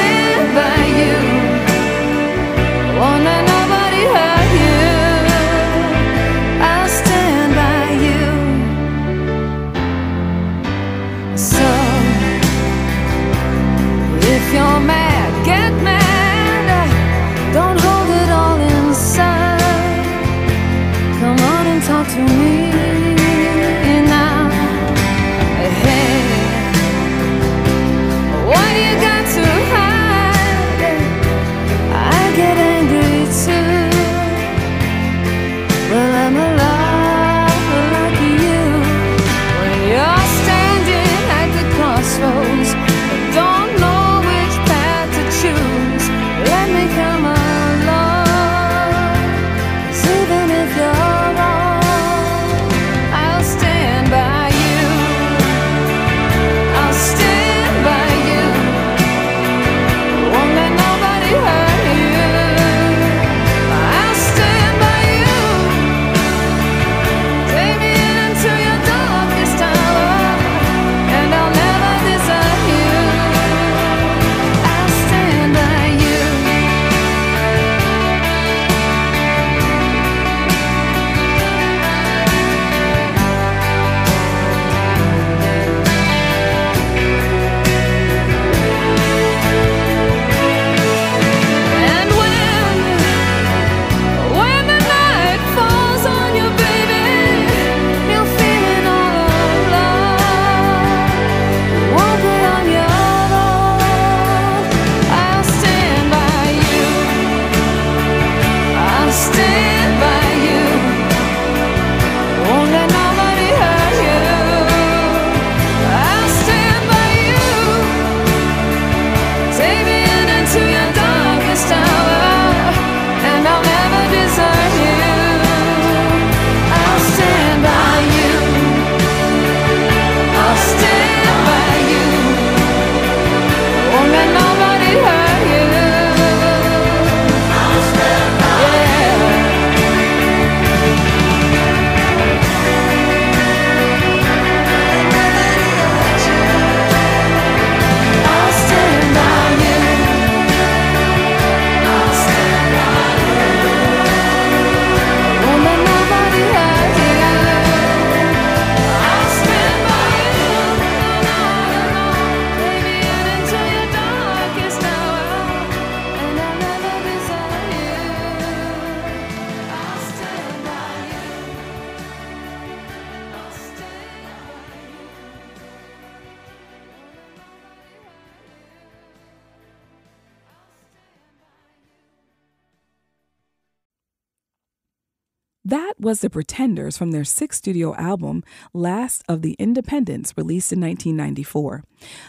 was 186.08 186.22
the 186.22 186.30
Pretenders 186.30 186.98
from 186.98 187.12
their 187.12 187.26
sixth 187.26 187.58
studio 187.58 187.94
album, 187.96 188.42
Last 188.72 189.26
of 189.28 189.42
the 189.42 189.58
Independents, 189.60 190.34
released 190.38 190.72
in 190.72 190.80
1994. 190.80 191.84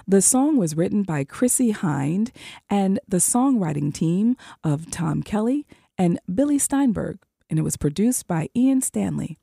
The 0.05 0.21
song 0.21 0.57
was 0.57 0.77
written 0.77 1.05
by 1.05 1.23
Chrissie 1.23 1.73
Hynde 1.73 2.33
and 2.69 2.99
the 3.07 3.19
songwriting 3.19 3.95
team 3.95 4.37
of 4.65 4.91
Tom 4.91 5.23
Kelly 5.23 5.65
and 5.97 6.19
Billy 6.27 6.59
Steinberg, 6.59 7.21
and 7.49 7.57
it 7.57 7.63
was 7.63 7.77
produced 7.77 8.27
by 8.27 8.49
Ian 8.57 8.81
Stanley. 8.81 9.39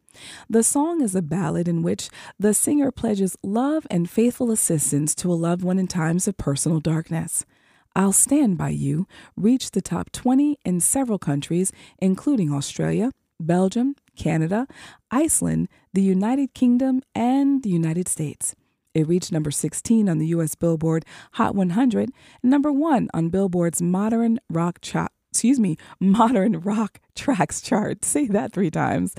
The 0.50 0.64
song 0.64 1.02
is 1.02 1.16
a 1.16 1.22
ballad 1.22 1.70
in 1.70 1.82
which 1.82 2.10
the 2.38 2.54
singer 2.54 2.92
pledges 2.92 3.38
love 3.42 3.88
and 3.90 4.10
faithful 4.10 4.52
assistance 4.52 5.16
to 5.16 5.32
a 5.32 5.34
loved 5.34 5.64
one 5.64 5.80
in 5.80 5.88
times 5.88 6.28
of 6.28 6.36
personal 6.36 6.82
darkness. 6.82 7.46
I'll 7.96 8.12
Stand 8.12 8.58
By 8.58 8.72
You 8.72 9.08
reached 9.38 9.72
the 9.72 9.82
top 9.82 10.12
20 10.12 10.58
in 10.66 10.82
several 10.82 11.20
countries, 11.20 11.72
including 12.00 12.52
Australia, 12.52 13.14
Belgium, 13.40 13.96
Canada, 14.16 14.68
Iceland, 15.12 15.68
the 15.94 16.02
United 16.02 16.54
Kingdom, 16.54 17.02
and 17.14 17.64
the 17.64 17.70
United 17.70 18.08
States. 18.08 18.56
It 18.94 19.08
reached 19.08 19.32
number 19.32 19.52
16 19.52 20.08
on 20.08 20.18
the 20.18 20.28
US 20.28 20.56
Billboard 20.56 21.06
Hot 21.34 21.54
100 21.54 22.10
and 22.42 22.50
number 22.50 22.72
1 22.72 23.10
on 23.14 23.30
Billboard's 23.30 23.82
Modern 23.82 24.40
Rock 24.50 24.80
Chart. 24.82 25.12
Excuse 25.32 25.60
me, 25.60 25.76
Modern 26.00 26.62
Rock 26.62 27.00
Tracks 27.14 27.60
chart. 27.60 28.06
Say 28.06 28.26
that 28.28 28.54
three 28.54 28.72
times. 28.72 29.14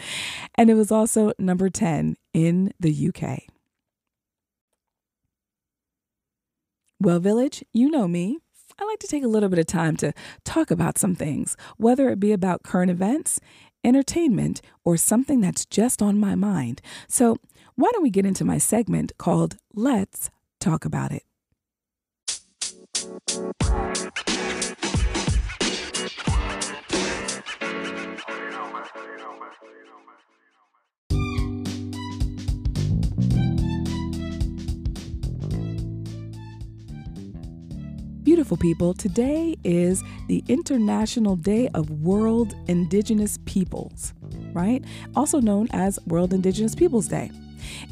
And 0.55 0.71
it 0.71 0.75
was 0.75 0.91
also 0.91 1.33
number 1.39 1.69
10 1.69 2.17
in 2.33 2.73
the 2.81 3.09
UK. 3.09 3.43
Well, 6.99 7.21
Village, 7.21 7.63
you 7.75 7.91
know 7.91 8.09
me. 8.09 8.39
I 8.79 8.85
like 8.85 8.99
to 9.01 9.07
take 9.07 9.25
a 9.25 9.29
little 9.29 9.49
bit 9.49 9.59
of 9.59 9.67
time 9.67 9.97
to 9.99 10.13
talk 10.45 10.71
about 10.71 10.99
some 10.99 11.15
things, 11.15 11.57
whether 11.77 12.09
it 12.11 12.21
be 12.21 12.33
about 12.33 12.63
current 12.63 12.91
events, 12.91 13.41
entertainment, 13.87 14.61
or 14.85 14.97
something 14.97 15.41
that's 15.41 15.65
just 15.65 16.03
on 16.03 16.19
my 16.19 16.35
mind. 16.35 16.83
So, 17.09 17.37
why 17.77 17.91
don't 17.93 18.03
we 18.03 18.11
get 18.11 18.27
into 18.27 18.45
my 18.45 18.59
segment 18.59 19.13
called 19.17 19.57
Let's 19.75 20.31
Talk 20.61 20.85
About 20.85 21.13
It? 21.13 21.23
Beautiful 38.37 38.59
people, 38.59 38.93
today 38.93 39.57
is 39.65 40.05
the 40.29 40.45
International 40.47 41.37
Day 41.37 41.71
of 41.73 41.89
World 42.03 42.55
Indigenous 42.67 43.39
Peoples, 43.47 44.13
right? 44.53 44.85
Also 45.15 45.41
known 45.41 45.69
as 45.73 45.99
World 46.07 46.35
Indigenous 46.35 46.75
Peoples 46.75 47.09
Day. 47.09 47.31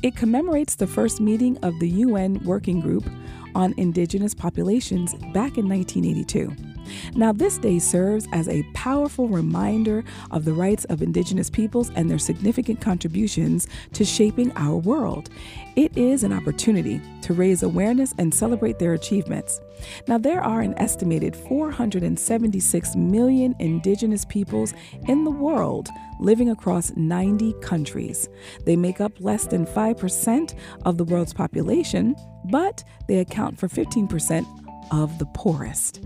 It 0.02 0.16
commemorates 0.16 0.74
the 0.74 0.86
first 0.86 1.18
meeting 1.18 1.56
of 1.62 1.80
the 1.80 1.88
UN 1.88 2.44
Working 2.44 2.82
Group 2.82 3.08
on 3.54 3.72
Indigenous 3.78 4.34
Populations 4.34 5.14
back 5.32 5.56
in 5.56 5.66
1982. 5.66 6.73
Now, 7.14 7.32
this 7.32 7.58
day 7.58 7.78
serves 7.78 8.26
as 8.32 8.48
a 8.48 8.62
powerful 8.74 9.28
reminder 9.28 10.04
of 10.30 10.44
the 10.44 10.52
rights 10.52 10.84
of 10.86 11.02
Indigenous 11.02 11.50
peoples 11.50 11.90
and 11.94 12.10
their 12.10 12.18
significant 12.18 12.80
contributions 12.80 13.66
to 13.92 14.04
shaping 14.04 14.52
our 14.56 14.76
world. 14.76 15.30
It 15.76 15.96
is 15.96 16.22
an 16.22 16.32
opportunity 16.32 17.00
to 17.22 17.32
raise 17.32 17.62
awareness 17.62 18.14
and 18.18 18.32
celebrate 18.32 18.78
their 18.78 18.94
achievements. 18.94 19.60
Now, 20.06 20.18
there 20.18 20.42
are 20.42 20.60
an 20.60 20.78
estimated 20.78 21.34
476 21.34 22.96
million 22.96 23.54
Indigenous 23.58 24.24
peoples 24.24 24.74
in 25.08 25.24
the 25.24 25.30
world 25.30 25.88
living 26.20 26.50
across 26.50 26.92
90 26.96 27.54
countries. 27.54 28.28
They 28.64 28.76
make 28.76 29.00
up 29.00 29.12
less 29.20 29.46
than 29.46 29.66
5% 29.66 30.54
of 30.84 30.96
the 30.96 31.04
world's 31.04 31.32
population, 31.32 32.14
but 32.44 32.84
they 33.08 33.18
account 33.18 33.58
for 33.58 33.68
15% 33.68 34.63
of 34.90 35.18
the 35.18 35.26
poorest. 35.26 36.00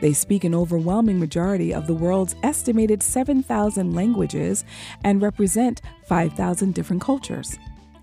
They 0.00 0.12
speak 0.12 0.44
an 0.44 0.54
overwhelming 0.54 1.18
majority 1.18 1.72
of 1.72 1.86
the 1.86 1.94
world's 1.94 2.34
estimated 2.42 3.02
7,000 3.02 3.94
languages 3.94 4.64
and 5.04 5.22
represent 5.22 5.82
5,000 6.06 6.74
different 6.74 7.02
cultures. 7.02 7.58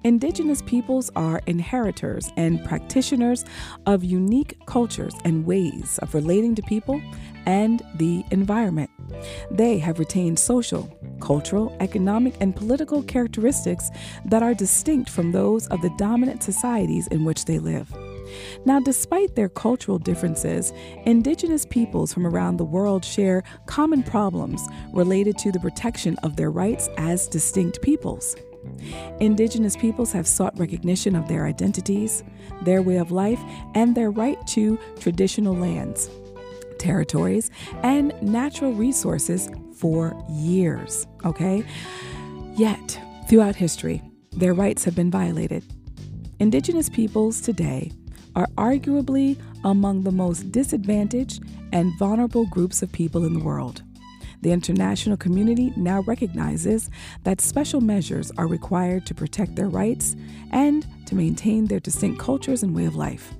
Indigenous 0.05 0.61
peoples 0.61 1.11
are 1.17 1.41
inheritors 1.45 2.31
and 2.37 2.63
practitioners 2.63 3.43
of 3.85 4.01
unique 4.01 4.57
cultures 4.65 5.13
and 5.25 5.45
ways 5.45 5.99
of 6.01 6.13
relating 6.13 6.55
to 6.55 6.61
people 6.61 7.01
and 7.45 7.81
the 7.95 8.23
environment. 8.31 8.89
They 9.51 9.77
have 9.79 9.99
retained 9.99 10.39
social, 10.39 10.89
cultural, 11.19 11.75
economic, 11.81 12.35
and 12.39 12.55
political 12.55 13.03
characteristics 13.03 13.89
that 14.23 14.41
are 14.41 14.53
distinct 14.53 15.09
from 15.09 15.33
those 15.33 15.67
of 15.67 15.81
the 15.81 15.93
dominant 15.97 16.43
societies 16.43 17.07
in 17.07 17.25
which 17.25 17.43
they 17.43 17.59
live. 17.59 17.93
Now, 18.65 18.79
despite 18.79 19.35
their 19.35 19.49
cultural 19.49 19.99
differences, 19.99 20.73
indigenous 21.05 21.65
peoples 21.65 22.13
from 22.13 22.25
around 22.25 22.57
the 22.57 22.65
world 22.65 23.03
share 23.05 23.43
common 23.65 24.03
problems 24.03 24.67
related 24.93 25.37
to 25.39 25.51
the 25.51 25.59
protection 25.59 26.17
of 26.23 26.35
their 26.35 26.51
rights 26.51 26.89
as 26.97 27.27
distinct 27.27 27.81
peoples. 27.81 28.35
Indigenous 29.19 29.75
peoples 29.77 30.11
have 30.11 30.27
sought 30.27 30.57
recognition 30.59 31.15
of 31.15 31.27
their 31.27 31.45
identities, 31.45 32.23
their 32.63 32.81
way 32.81 32.97
of 32.97 33.11
life, 33.11 33.39
and 33.75 33.95
their 33.95 34.11
right 34.11 34.45
to 34.47 34.77
traditional 34.99 35.55
lands, 35.55 36.09
territories, 36.77 37.49
and 37.83 38.13
natural 38.21 38.73
resources 38.73 39.49
for 39.75 40.13
years, 40.29 41.07
okay? 41.23 41.63
Yet, 42.55 42.99
throughout 43.29 43.55
history, 43.55 44.01
their 44.31 44.53
rights 44.53 44.83
have 44.83 44.95
been 44.95 45.09
violated. 45.09 45.63
Indigenous 46.39 46.89
peoples 46.89 47.41
today 47.41 47.91
are 48.39 48.47
arguably 48.57 49.37
among 49.65 50.03
the 50.03 50.11
most 50.11 50.51
disadvantaged 50.51 51.43
and 51.73 51.97
vulnerable 51.99 52.45
groups 52.45 52.81
of 52.81 52.91
people 52.91 53.25
in 53.25 53.33
the 53.33 53.43
world. 53.43 53.83
The 54.41 54.53
international 54.53 55.17
community 55.17 55.73
now 55.75 56.01
recognizes 56.03 56.89
that 57.23 57.41
special 57.41 57.81
measures 57.81 58.31
are 58.37 58.47
required 58.47 59.05
to 59.07 59.13
protect 59.13 59.57
their 59.57 59.67
rights 59.67 60.15
and 60.51 60.87
to 61.07 61.15
maintain 61.15 61.65
their 61.65 61.81
distinct 61.81 62.19
cultures 62.19 62.63
and 62.63 62.73
way 62.73 62.85
of 62.85 62.95
life. 62.95 63.33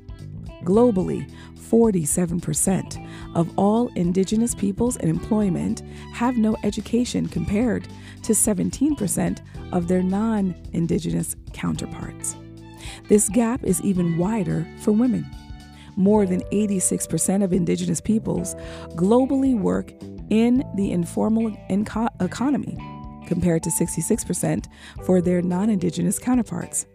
Globally, 0.63 1.31
47% 1.55 3.07
of 3.35 3.57
all 3.57 3.87
indigenous 3.95 4.53
peoples 4.53 4.97
in 4.97 5.09
employment 5.09 5.81
have 6.13 6.35
no 6.35 6.57
education 6.63 7.29
compared 7.29 7.87
to 8.23 8.33
17% 8.33 9.39
of 9.71 9.87
their 9.87 10.03
non 10.03 10.53
indigenous 10.73 11.37
counterparts. 11.53 12.35
This 13.09 13.27
gap 13.27 13.63
is 13.63 13.81
even 13.81 14.19
wider 14.19 14.67
for 14.81 14.91
women. 14.91 15.25
More 15.95 16.27
than 16.27 16.41
86% 16.51 17.43
of 17.43 17.51
indigenous 17.51 17.99
peoples 17.99 18.53
globally 18.91 19.59
work 19.59 19.91
in 20.29 20.63
the 20.75 20.91
informal 20.91 21.49
inco- 21.71 22.09
economy, 22.21 22.77
compared 23.25 23.63
to 23.63 23.71
66% 23.71 24.67
for 25.05 25.21
their 25.21 25.41
non 25.41 25.71
indigenous 25.71 26.19
counterparts. 26.19 26.85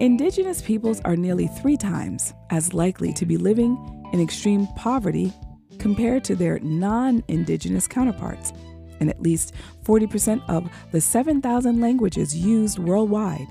Indigenous 0.00 0.62
peoples 0.62 1.02
are 1.04 1.14
nearly 1.14 1.46
three 1.46 1.76
times 1.76 2.32
as 2.48 2.72
likely 2.72 3.12
to 3.12 3.26
be 3.26 3.36
living 3.36 3.76
in 4.14 4.20
extreme 4.20 4.66
poverty 4.76 5.30
compared 5.78 6.24
to 6.24 6.34
their 6.34 6.58
non 6.60 7.22
indigenous 7.28 7.86
counterparts, 7.86 8.54
and 8.98 9.10
at 9.10 9.20
least 9.20 9.52
40% 9.84 10.42
of 10.48 10.70
the 10.90 11.02
7,000 11.02 11.82
languages 11.82 12.34
used 12.34 12.78
worldwide 12.78 13.46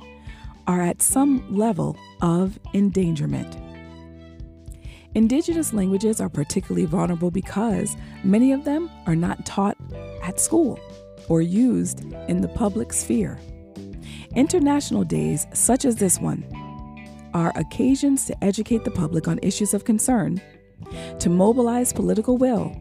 are 0.67 0.81
at 0.81 1.01
some 1.01 1.55
level 1.55 1.97
of 2.21 2.59
endangerment. 2.73 3.57
Indigenous 5.13 5.73
languages 5.73 6.21
are 6.21 6.29
particularly 6.29 6.85
vulnerable 6.85 7.31
because 7.31 7.97
many 8.23 8.53
of 8.53 8.63
them 8.63 8.89
are 9.05 9.15
not 9.15 9.45
taught 9.45 9.77
at 10.23 10.39
school 10.39 10.79
or 11.27 11.41
used 11.41 12.03
in 12.29 12.41
the 12.41 12.47
public 12.47 12.93
sphere. 12.93 13.39
International 14.35 15.03
days, 15.03 15.47
such 15.53 15.83
as 15.83 15.97
this 15.97 16.19
one, 16.19 16.45
are 17.33 17.51
occasions 17.55 18.25
to 18.25 18.43
educate 18.43 18.83
the 18.85 18.91
public 18.91 19.27
on 19.27 19.39
issues 19.41 19.73
of 19.73 19.83
concern, 19.83 20.41
to 21.19 21.29
mobilize 21.29 21.91
political 21.91 22.37
will 22.37 22.75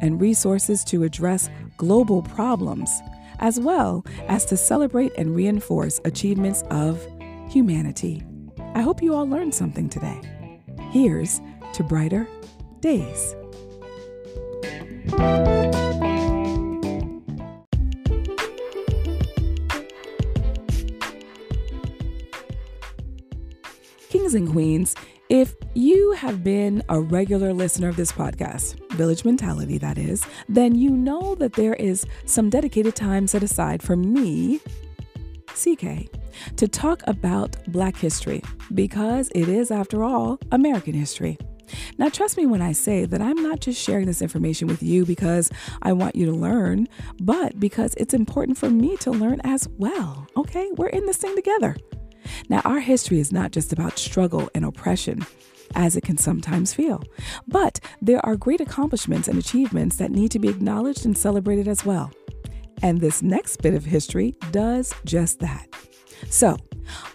and 0.00 0.20
resources 0.20 0.84
to 0.84 1.02
address 1.02 1.50
global 1.76 2.22
problems, 2.22 2.90
as 3.38 3.60
well 3.60 4.04
as 4.28 4.44
to 4.46 4.56
celebrate 4.56 5.12
and 5.18 5.34
reinforce 5.34 6.00
achievements 6.04 6.62
of 6.70 7.06
humanity. 7.48 8.22
I 8.74 8.82
hope 8.82 9.02
you 9.02 9.14
all 9.14 9.28
learned 9.28 9.54
something 9.54 9.88
today. 9.88 10.20
Here's 10.90 11.40
to 11.74 11.82
brighter 11.82 12.26
days. 12.80 13.34
Kings 24.08 24.34
and 24.34 24.50
Queens, 24.50 24.94
if 25.28 25.54
you 25.74 26.12
have 26.12 26.44
been 26.44 26.82
a 26.88 27.00
regular 27.00 27.52
listener 27.52 27.88
of 27.88 27.96
this 27.96 28.12
podcast, 28.12 28.78
Village 28.92 29.24
Mentality, 29.24 29.76
that 29.78 29.98
is, 29.98 30.24
then 30.48 30.74
you 30.74 30.90
know 30.90 31.34
that 31.34 31.52
there 31.54 31.74
is 31.74 32.06
some 32.24 32.48
dedicated 32.48 32.94
time 32.94 33.26
set 33.26 33.42
aside 33.42 33.82
for 33.82 33.96
me, 33.96 34.60
CK, 35.56 36.08
to 36.56 36.68
talk 36.68 37.02
about 37.06 37.56
Black 37.68 37.96
history 37.96 38.42
because 38.74 39.30
it 39.34 39.48
is, 39.48 39.70
after 39.70 40.04
all, 40.04 40.38
American 40.52 40.94
history. 40.94 41.38
Now, 41.98 42.08
trust 42.08 42.36
me 42.36 42.46
when 42.46 42.62
I 42.62 42.72
say 42.72 43.06
that 43.06 43.20
I'm 43.20 43.42
not 43.42 43.60
just 43.60 43.82
sharing 43.82 44.06
this 44.06 44.22
information 44.22 44.68
with 44.68 44.82
you 44.82 45.04
because 45.04 45.50
I 45.82 45.92
want 45.92 46.14
you 46.14 46.26
to 46.26 46.32
learn, 46.32 46.86
but 47.20 47.58
because 47.58 47.94
it's 47.94 48.14
important 48.14 48.58
for 48.58 48.70
me 48.70 48.96
to 48.98 49.10
learn 49.10 49.40
as 49.44 49.68
well. 49.78 50.28
Okay? 50.36 50.68
We're 50.76 50.88
in 50.88 51.06
this 51.06 51.16
thing 51.16 51.34
together. 51.34 51.76
Now, 52.48 52.60
our 52.64 52.80
history 52.80 53.18
is 53.18 53.32
not 53.32 53.50
just 53.50 53.72
about 53.72 53.98
struggle 53.98 54.48
and 54.54 54.64
oppression, 54.64 55.26
as 55.74 55.96
it 55.96 56.02
can 56.02 56.18
sometimes 56.18 56.74
feel, 56.74 57.02
but 57.48 57.80
there 58.00 58.24
are 58.24 58.36
great 58.36 58.60
accomplishments 58.60 59.28
and 59.28 59.38
achievements 59.38 59.96
that 59.96 60.10
need 60.10 60.30
to 60.32 60.38
be 60.38 60.48
acknowledged 60.48 61.04
and 61.04 61.16
celebrated 61.16 61.68
as 61.68 61.84
well. 61.84 62.12
And 62.82 63.00
this 63.00 63.22
next 63.22 63.62
bit 63.62 63.74
of 63.74 63.84
history 63.84 64.34
does 64.50 64.92
just 65.04 65.40
that. 65.40 65.66
So, 66.30 66.56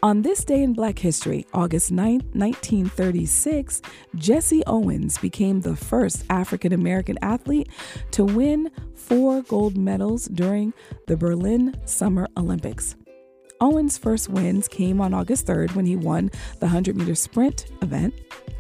on 0.03 0.21
this 0.21 0.43
day 0.43 0.63
in 0.63 0.73
Black 0.73 0.99
history, 0.99 1.45
August 1.53 1.91
9, 1.91 2.19
1936, 2.33 3.81
Jesse 4.15 4.63
Owens 4.67 5.17
became 5.17 5.61
the 5.61 5.75
first 5.75 6.23
African 6.29 6.73
American 6.73 7.17
athlete 7.21 7.69
to 8.11 8.25
win 8.25 8.69
four 8.95 9.41
gold 9.43 9.77
medals 9.77 10.25
during 10.25 10.73
the 11.07 11.17
Berlin 11.17 11.75
Summer 11.85 12.27
Olympics. 12.37 12.95
Owens' 13.59 13.97
first 13.97 14.27
wins 14.29 14.67
came 14.67 14.99
on 14.99 15.13
August 15.13 15.45
3rd 15.45 15.75
when 15.75 15.85
he 15.85 15.95
won 15.95 16.31
the 16.59 16.65
100 16.65 16.95
meter 16.95 17.15
sprint 17.15 17.67
event. 17.81 18.13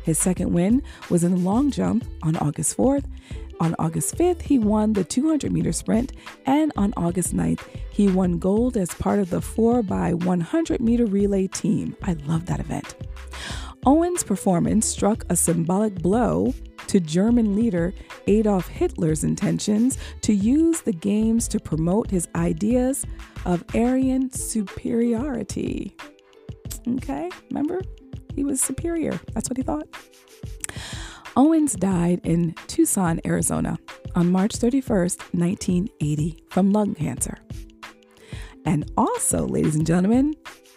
His 0.03 0.17
second 0.17 0.53
win 0.53 0.83
was 1.09 1.23
in 1.23 1.31
the 1.31 1.37
long 1.37 1.71
jump 1.71 2.05
on 2.23 2.35
August 2.37 2.77
4th, 2.77 3.05
on 3.61 3.75
August 3.77 4.17
5th, 4.17 4.41
he 4.41 4.57
won 4.57 4.93
the 4.93 5.03
200 5.03 5.51
meter 5.51 5.71
sprint, 5.71 6.13
and 6.47 6.73
on 6.75 6.93
August 6.97 7.33
9th, 7.35 7.61
he 7.91 8.07
won 8.07 8.39
gold 8.39 8.75
as 8.75 8.89
part 8.95 9.19
of 9.19 9.29
the 9.29 9.39
4x100 9.39 10.79
meter 10.79 11.05
relay 11.05 11.45
team. 11.47 11.95
I 12.01 12.13
love 12.25 12.47
that 12.47 12.59
event. 12.59 12.95
Owens' 13.85 14.23
performance 14.23 14.87
struck 14.87 15.25
a 15.29 15.35
symbolic 15.35 15.93
blow 16.01 16.53
to 16.87 16.99
German 16.99 17.55
leader 17.55 17.93
Adolf 18.27 18.67
Hitler's 18.67 19.23
intentions 19.23 19.97
to 20.21 20.33
use 20.33 20.81
the 20.81 20.93
games 20.93 21.47
to 21.49 21.59
promote 21.59 22.09
his 22.09 22.27
ideas 22.35 23.05
of 23.45 23.63
Aryan 23.75 24.31
superiority. 24.31 25.95
Okay, 26.87 27.29
remember? 27.51 27.81
He 28.35 28.43
was 28.43 28.59
superior. 28.59 29.19
That's 29.33 29.49
what 29.49 29.57
he 29.57 29.63
thought. 29.63 29.87
Owens 31.37 31.75
died 31.75 32.19
in 32.23 32.53
Tucson, 32.67 33.21
Arizona 33.25 33.79
on 34.15 34.31
March 34.31 34.51
31st, 34.51 35.17
1980, 35.33 36.43
from 36.49 36.73
lung 36.73 36.93
cancer. 36.93 37.37
And 38.65 38.91
also, 38.97 39.47
ladies 39.47 39.75
and 39.75 39.87
gentlemen, 39.87 40.35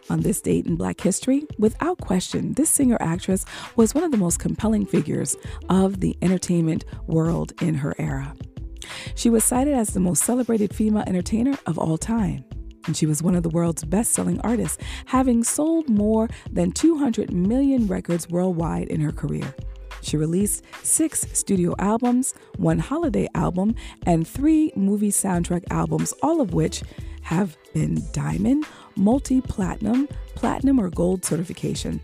on 0.09 0.21
this 0.21 0.41
date 0.41 0.67
in 0.67 0.77
Black 0.77 1.01
history, 1.01 1.43
without 1.59 1.99
question, 1.99 2.53
this 2.53 2.71
singer 2.71 2.97
actress 3.01 3.45
was 3.75 3.95
one 3.95 4.05
of 4.05 4.13
the 4.13 4.17
most 4.17 4.39
compelling 4.39 4.87
figures 4.87 5.37
of 5.69 6.01
the 6.01 6.17
entertainment 6.23 6.85
world 7.07 7.53
in 7.61 7.75
her 7.75 7.95
era. 7.99 8.35
She 9.17 9.31
was 9.31 9.43
cited 9.43 9.75
as 9.75 9.91
the 9.91 10.01
most 10.01 10.23
celebrated 10.23 10.75
female 10.75 11.05
entertainer 11.07 11.59
of 11.67 11.79
all 11.79 11.99
time. 11.99 12.45
And 12.87 12.97
she 12.97 13.07
was 13.07 13.23
one 13.23 13.35
of 13.35 13.43
the 13.43 13.49
world's 13.49 13.83
best 13.83 14.13
selling 14.13 14.41
artists, 14.43 14.79
having 15.07 15.43
sold 15.43 15.89
more 15.89 16.29
than 16.53 16.71
200 16.71 17.33
million 17.33 17.87
records 17.87 18.29
worldwide 18.29 18.89
in 18.89 19.01
her 19.01 19.13
career. 19.13 19.55
She 20.05 20.19
released 20.19 20.65
six 20.83 21.27
studio 21.33 21.75
albums, 21.79 22.35
one 22.57 22.79
holiday 22.79 23.27
album, 23.35 23.75
and 24.05 24.29
three 24.29 24.71
movie 24.77 25.11
soundtrack 25.11 25.65
albums, 25.71 26.13
all 26.23 26.43
of 26.43 26.53
which 26.53 26.83
have 27.23 27.57
been 27.73 28.03
diamond, 28.13 28.67
multi 28.97 29.41
platinum, 29.41 30.07
platinum, 30.35 30.79
or 30.79 30.91
gold 30.91 31.25
certification. 31.25 32.01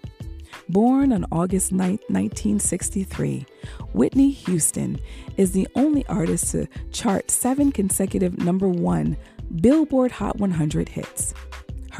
Born 0.71 1.13
on 1.13 1.27
August 1.31 1.73
9, 1.73 1.99
1963, 2.09 3.45
Whitney 3.93 4.31
Houston 4.31 4.99
is 5.37 5.53
the 5.53 5.69
only 5.75 6.07
artist 6.07 6.53
to 6.53 6.69
chart 6.93 7.31
seven 7.31 7.71
consecutive 7.71 8.39
number 8.39 8.69
one 8.69 9.17
Billboard 9.61 10.13
Hot 10.13 10.39
100 10.39 10.89
hits. 10.89 11.35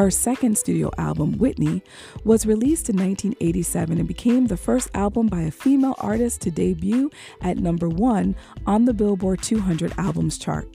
Her 0.01 0.11
second 0.11 0.57
studio 0.57 0.91
album, 0.97 1.37
Whitney, 1.37 1.83
was 2.25 2.47
released 2.47 2.89
in 2.89 2.97
1987 2.97 3.99
and 3.99 4.09
became 4.09 4.47
the 4.47 4.57
first 4.57 4.89
album 4.95 5.27
by 5.27 5.43
a 5.43 5.51
female 5.51 5.95
artist 5.99 6.41
to 6.41 6.51
debut 6.51 7.11
at 7.43 7.59
number 7.59 7.87
one 7.87 8.35
on 8.65 8.87
the 8.87 8.95
Billboard 8.95 9.43
200 9.43 9.93
Albums 9.99 10.39
chart. 10.39 10.75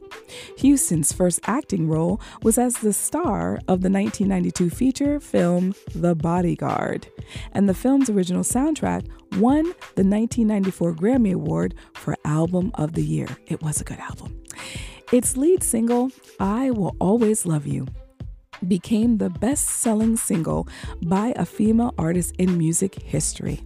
Houston's 0.60 1.12
first 1.12 1.40
acting 1.48 1.88
role 1.88 2.22
was 2.44 2.60
as 2.60 2.76
the 2.78 2.94
star 2.94 3.56
of 3.68 3.82
the 3.82 3.90
1992 3.90 4.70
feature 4.70 5.20
film 5.20 5.74
The 5.96 6.14
Bodyguard, 6.14 7.08
and 7.52 7.68
the 7.68 7.74
film's 7.74 8.12
original 8.12 8.44
soundtrack 8.44 9.08
won 9.40 9.64
the 9.96 10.06
1994 10.06 10.94
Grammy 10.94 11.34
Award 11.34 11.74
for 11.96 12.16
Album 12.26 12.70
of 12.76 12.94
the 12.94 13.04
Year. 13.04 13.30
It 13.48 13.64
was 13.64 13.82
a 13.82 13.86
good 13.86 13.98
album. 13.98 14.40
Its 15.12 15.36
lead 15.36 15.64
single, 15.64 16.12
I 16.40 16.70
Will 16.70 16.96
Always 17.00 17.48
Love 17.48 17.66
You, 17.66 17.88
became 18.68 19.18
the 19.18 19.30
best 19.30 19.68
selling 19.68 20.18
single 20.18 20.68
by 21.04 21.34
a 21.36 21.46
female 21.46 21.94
artist 21.98 22.36
in 22.38 22.58
music 22.58 22.96
history. 23.02 23.62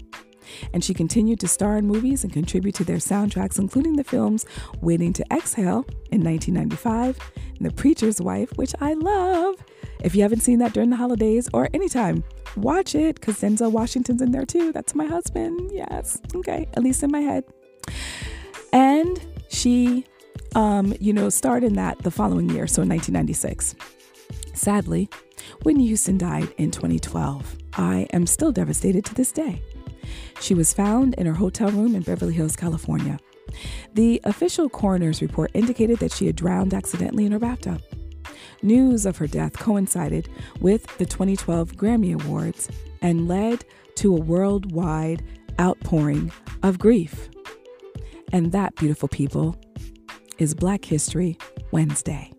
And 0.74 0.84
she 0.84 0.94
continued 0.94 1.40
to 1.42 1.48
star 1.48 1.78
in 1.78 1.88
movies 1.88 2.24
and 2.24 2.34
contribute 2.34 2.76
to 2.76 2.84
their 2.84 2.98
soundtracks, 2.98 3.60
including 3.60 3.96
the 3.96 4.04
films 4.04 4.46
Waiting 4.82 5.14
to 5.14 5.26
Exhale 5.32 5.86
in 6.12 6.24
1995 6.24 7.20
and 7.58 7.66
The 7.66 7.74
Preacher's 7.74 8.22
Wife, 8.22 8.52
which 8.56 8.74
I 8.82 8.94
love. 8.94 9.56
If 10.04 10.16
you 10.16 10.22
haven't 10.22 10.42
seen 10.42 10.60
that 10.60 10.74
during 10.74 10.90
the 10.90 10.96
holidays 10.96 11.50
or 11.54 11.70
anytime, 11.74 12.24
watch 12.56 12.96
it 12.96 13.16
because 13.16 13.40
Denzel 13.40 13.72
Washington's 13.72 14.22
in 14.22 14.32
there 14.32 14.46
too. 14.46 14.72
That's 14.72 14.96
my 14.96 15.06
husband. 15.06 15.72
Yes. 15.74 16.20
Okay. 16.36 16.68
At 16.74 16.84
least 16.84 17.04
in 17.04 17.12
my 17.12 17.20
head. 17.20 17.44
And 18.72 19.20
she, 19.50 20.06
um, 20.56 20.94
you 21.00 21.12
know, 21.12 21.30
starred 21.30 21.64
in 21.64 21.74
that 21.74 22.00
the 22.00 22.12
following 22.12 22.50
year, 22.50 22.68
so 22.68 22.82
in 22.82 22.90
1996. 22.90 23.76
Sadly, 24.60 25.10
Whitney 25.64 25.88
Houston 25.88 26.18
died 26.18 26.54
in 26.58 26.70
2012. 26.70 27.56
I 27.76 28.08
am 28.12 28.28
still 28.28 28.52
devastated 28.52 29.06
to 29.06 29.16
this 29.16 29.32
day. 29.32 29.62
She 30.42 30.54
was 30.54 30.74
found 30.74 31.14
in 31.14 31.26
her 31.28 31.34
hotel 31.34 31.72
room 31.72 31.96
in 31.96 32.02
Beverly 32.02 32.34
Hills, 32.34 32.58
California. 32.58 33.20
The 33.94 34.20
official 34.26 34.68
coroner's 34.68 35.22
report 35.22 35.52
indicated 35.54 36.00
that 36.00 36.12
she 36.12 36.26
had 36.26 36.36
drowned 36.36 36.74
accidentally 36.74 37.26
in 37.26 37.32
her 37.32 37.40
bathtub. 37.40 37.82
News 38.62 39.06
of 39.06 39.16
her 39.16 39.28
death 39.28 39.54
coincided 39.54 40.28
with 40.60 40.86
the 40.98 41.06
2012 41.06 41.78
Grammy 41.78 42.14
Awards 42.22 42.68
and 43.02 43.30
led 43.30 43.64
to 43.96 44.14
a 44.14 44.20
worldwide 44.20 45.24
outpouring 45.58 46.34
of 46.64 46.80
grief. 46.80 47.30
And 48.34 48.52
that, 48.52 48.76
beautiful 48.76 49.08
people, 49.08 49.56
is 50.38 50.54
Black 50.54 50.84
History 50.84 51.38
Wednesday. 51.72 52.34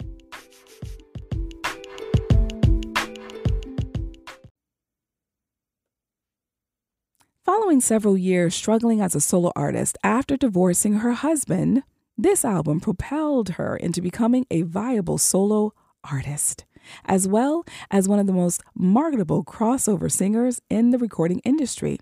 Following 7.53 7.81
several 7.81 8.17
years 8.17 8.55
struggling 8.55 9.01
as 9.01 9.17
a 9.17 9.21
solo 9.21 9.51
artist 9.57 9.99
after 10.05 10.37
divorcing 10.37 11.01
her 11.01 11.15
husband, 11.15 11.83
this 12.17 12.45
album 12.45 12.79
propelled 12.79 13.49
her 13.59 13.77
into 13.77 14.01
becoming 14.01 14.47
a 14.53 14.63
viable 14.63 15.19
solo 15.19 15.75
artist, 16.05 16.65
as 17.07 17.27
well 17.27 17.65
as 17.91 18.07
one 18.07 18.21
of 18.21 18.29
the 18.29 18.33
most 18.33 18.63
marketable 18.77 19.43
crossover 19.43 20.09
singers 20.09 20.61
in 20.71 20.91
the 20.91 20.99
recording 20.99 21.41
industry. 21.41 21.99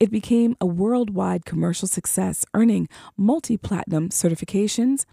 It 0.00 0.10
became 0.10 0.56
a 0.58 0.64
worldwide 0.64 1.44
commercial 1.44 1.86
success, 1.86 2.46
earning 2.54 2.88
multi 3.14 3.58
platinum 3.58 4.08
certifications, 4.08 5.04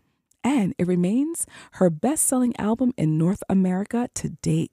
and 0.42 0.74
it 0.78 0.88
remains 0.88 1.46
her 1.74 1.90
best 1.90 2.24
selling 2.26 2.56
album 2.58 2.94
in 2.96 3.18
North 3.18 3.44
America 3.50 4.08
to 4.14 4.30
date. 4.42 4.72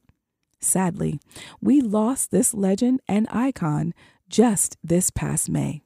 Sadly, 0.61 1.19
we 1.61 1.81
lost 1.81 2.31
this 2.31 2.55
legend 2.55 3.01
and 3.09 3.27
icon 3.33 3.95
just 4.33 4.79
this 4.83 5.11
past 5.11 5.51
May. 5.51 5.83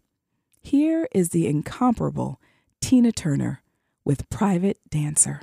Here 0.62 1.08
is 1.12 1.30
the 1.30 1.48
incomparable 1.48 2.40
Tina 2.80 3.10
Turner 3.10 3.62
with 4.04 4.30
Private 4.30 4.78
Dancer. 4.88 5.42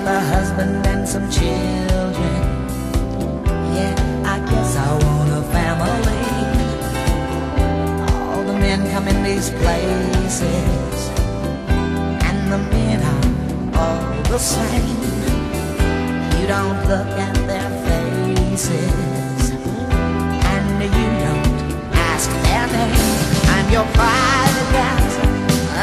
have 0.00 0.16
a 0.16 0.20
husband 0.34 0.86
and 0.86 1.06
some 1.08 1.30
children. 1.30 2.40
Yeah, 3.74 3.94
I 4.24 4.38
guess 4.48 4.76
I 4.76 4.92
want 5.04 5.30
a 5.30 5.42
family. 5.52 6.24
All 8.12 8.42
the 8.44 8.54
men 8.54 8.80
come 8.92 9.08
in 9.08 9.22
these 9.22 9.50
places, 9.50 11.08
and 12.28 12.52
the 12.52 12.58
men 12.58 13.02
are 13.12 13.26
all 13.80 14.22
the 14.24 14.38
same. 14.38 15.00
You 16.40 16.46
don't 16.46 16.80
look 16.88 17.10
at 17.28 17.36
their 17.50 17.70
faces, 17.86 19.50
and 20.54 20.82
you 20.82 21.08
don't 21.26 21.48
ask 22.10 22.30
their 22.44 22.66
name. 22.76 23.18
I'm 23.54 23.66
your 23.70 23.86
private 23.98 24.70
dancer, 24.76 25.28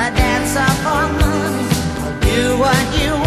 a 0.01 0.05
dancer 0.19 0.69
for 0.83 1.05
money. 1.21 1.67
I'll 2.01 2.15
do 2.21 2.57
what 2.57 2.85
you 2.99 3.11
want 3.11 3.26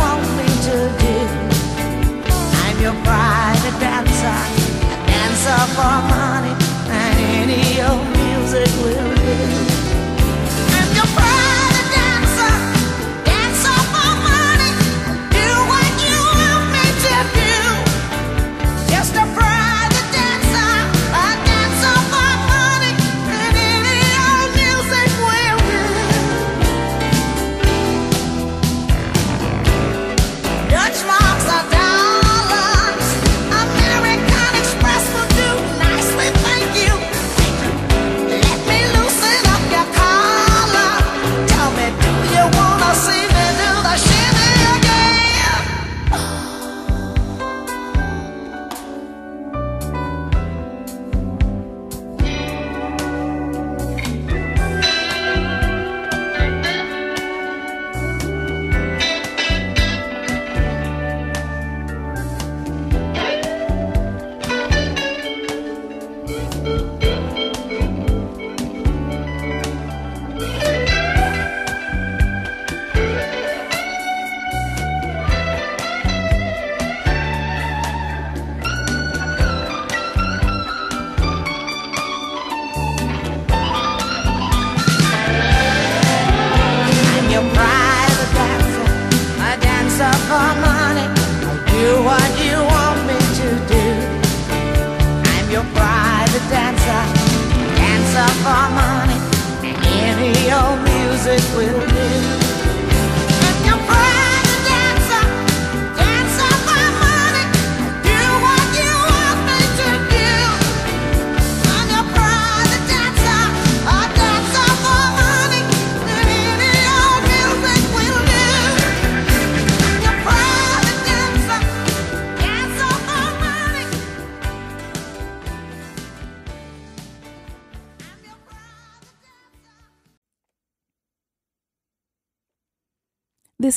of 5.47 5.75
harmony 5.75 6.53
and 6.91 7.19
any 7.41 7.81
old 7.81 8.07
music 8.19 8.69
will 8.83 9.20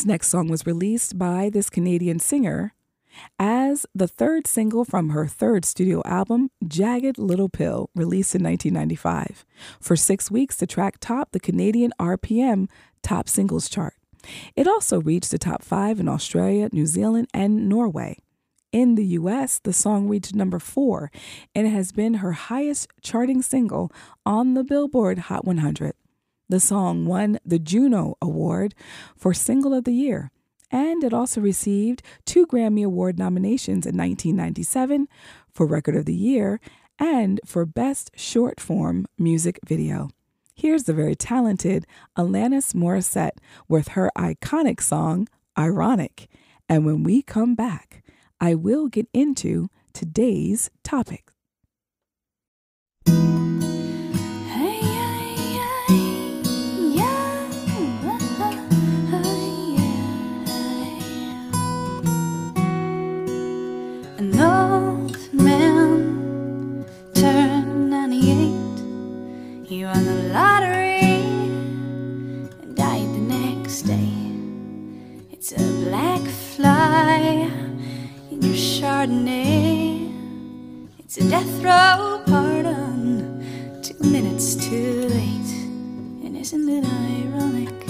Next 0.06 0.28
song 0.28 0.50
was 0.50 0.66
released 0.66 1.18
by 1.18 1.50
this 1.50 1.70
Canadian 1.70 2.20
singer 2.20 2.74
as 3.40 3.86
the 3.96 4.08
third 4.08 4.48
single 4.48 4.84
from 4.84 5.10
her 5.10 5.28
third 5.28 5.64
studio 5.64 6.02
album, 6.04 6.50
Jagged 6.68 7.18
Little 7.18 7.48
Pill, 7.48 7.90
released 7.96 8.36
in 8.36 8.44
1995. 8.44 9.46
For 9.80 9.96
six 9.96 10.30
weeks, 10.30 10.58
the 10.58 10.68
track 10.68 10.98
topped 11.00 11.32
the 11.32 11.40
Canadian 11.40 11.94
RPM 12.00 12.70
Top 13.02 13.30
Singles 13.30 13.70
chart. 13.70 13.94
It 14.56 14.68
also 14.68 15.00
reached 15.00 15.32
the 15.32 15.38
top 15.38 15.64
five 15.64 16.00
in 16.00 16.10
Australia, 16.10 16.70
New 16.72 16.86
Zealand, 16.86 17.28
and 17.34 17.70
Norway. 17.70 18.18
In 18.72 18.96
the 18.96 19.06
US, 19.06 19.60
the 19.60 19.74
song 19.74 20.10
reached 20.10 20.34
number 20.34 20.60
four 20.60 21.12
and 21.54 21.68
it 21.68 21.70
has 21.70 21.92
been 21.92 22.16
her 22.16 22.32
highest 22.32 22.90
charting 23.02 23.42
single 23.42 23.92
on 24.26 24.56
the 24.56 24.64
Billboard 24.64 25.20
Hot 25.20 25.46
100. 25.46 25.94
The 26.54 26.60
song 26.60 27.08
won 27.08 27.40
the 27.44 27.58
Juno 27.58 28.16
Award 28.22 28.76
for 29.18 29.34
Single 29.34 29.74
of 29.74 29.86
the 29.86 29.92
Year, 29.92 30.30
and 30.70 31.04
it 31.04 31.12
also 31.12 31.42
received 31.42 32.04
two 32.28 32.46
Grammy 32.46 32.86
Award 32.86 33.18
nominations 33.18 33.88
in 33.88 33.98
1997 33.98 35.08
for 35.52 35.66
Record 35.66 35.96
of 35.96 36.06
the 36.06 36.14
Year 36.14 36.60
and 37.00 37.42
for 37.44 37.66
Best 37.66 38.12
Short 38.16 38.60
Form 38.60 39.08
Music 39.18 39.58
Video. 39.66 40.12
Here's 40.54 40.84
the 40.84 40.94
very 40.94 41.16
talented 41.16 41.88
Alanis 42.16 42.76
Morissette 42.76 43.40
with 43.68 43.88
her 43.88 44.12
iconic 44.16 44.80
song, 44.80 45.28
Ironic. 45.58 46.30
And 46.70 46.86
when 46.86 47.02
we 47.02 47.24
come 47.24 47.56
back, 47.56 48.04
I 48.40 48.54
will 48.54 48.90
get 48.90 49.08
into 49.12 49.70
today's 49.92 50.70
topic. 50.84 51.32
He 69.84 69.88
won 69.88 70.06
the 70.06 70.30
lottery 70.32 71.02
and 71.02 72.74
died 72.74 73.10
the 73.18 73.20
next 73.20 73.82
day. 73.82 74.14
It's 75.30 75.52
a 75.52 75.58
black 75.84 76.22
fly 76.22 77.52
in 78.32 78.42
your 78.42 78.56
Chardonnay. 78.56 80.10
It's 81.00 81.18
a 81.18 81.30
death 81.30 81.62
row 81.62 82.24
pardon, 82.26 83.82
two 83.82 84.00
minutes 84.00 84.56
too 84.56 85.10
late. 85.10 85.52
And 86.24 86.38
isn't 86.38 86.70
it 86.70 86.86
ironic? 86.86 87.83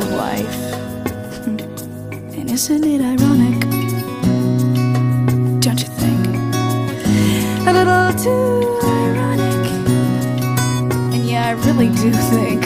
Beautiful. 0.00 0.46
And 2.38 2.50
isn't 2.50 2.84
it 2.84 3.00
ironic? 3.00 3.60
Don't 5.60 5.80
you 5.80 5.88
think? 5.88 6.26
A 7.66 7.72
little 7.72 8.12
too 8.22 8.78
ironic. 8.84 9.66
And 11.14 11.24
yeah, 11.26 11.48
I 11.48 11.52
really 11.66 11.88
do 11.88 12.10
think 12.12 12.65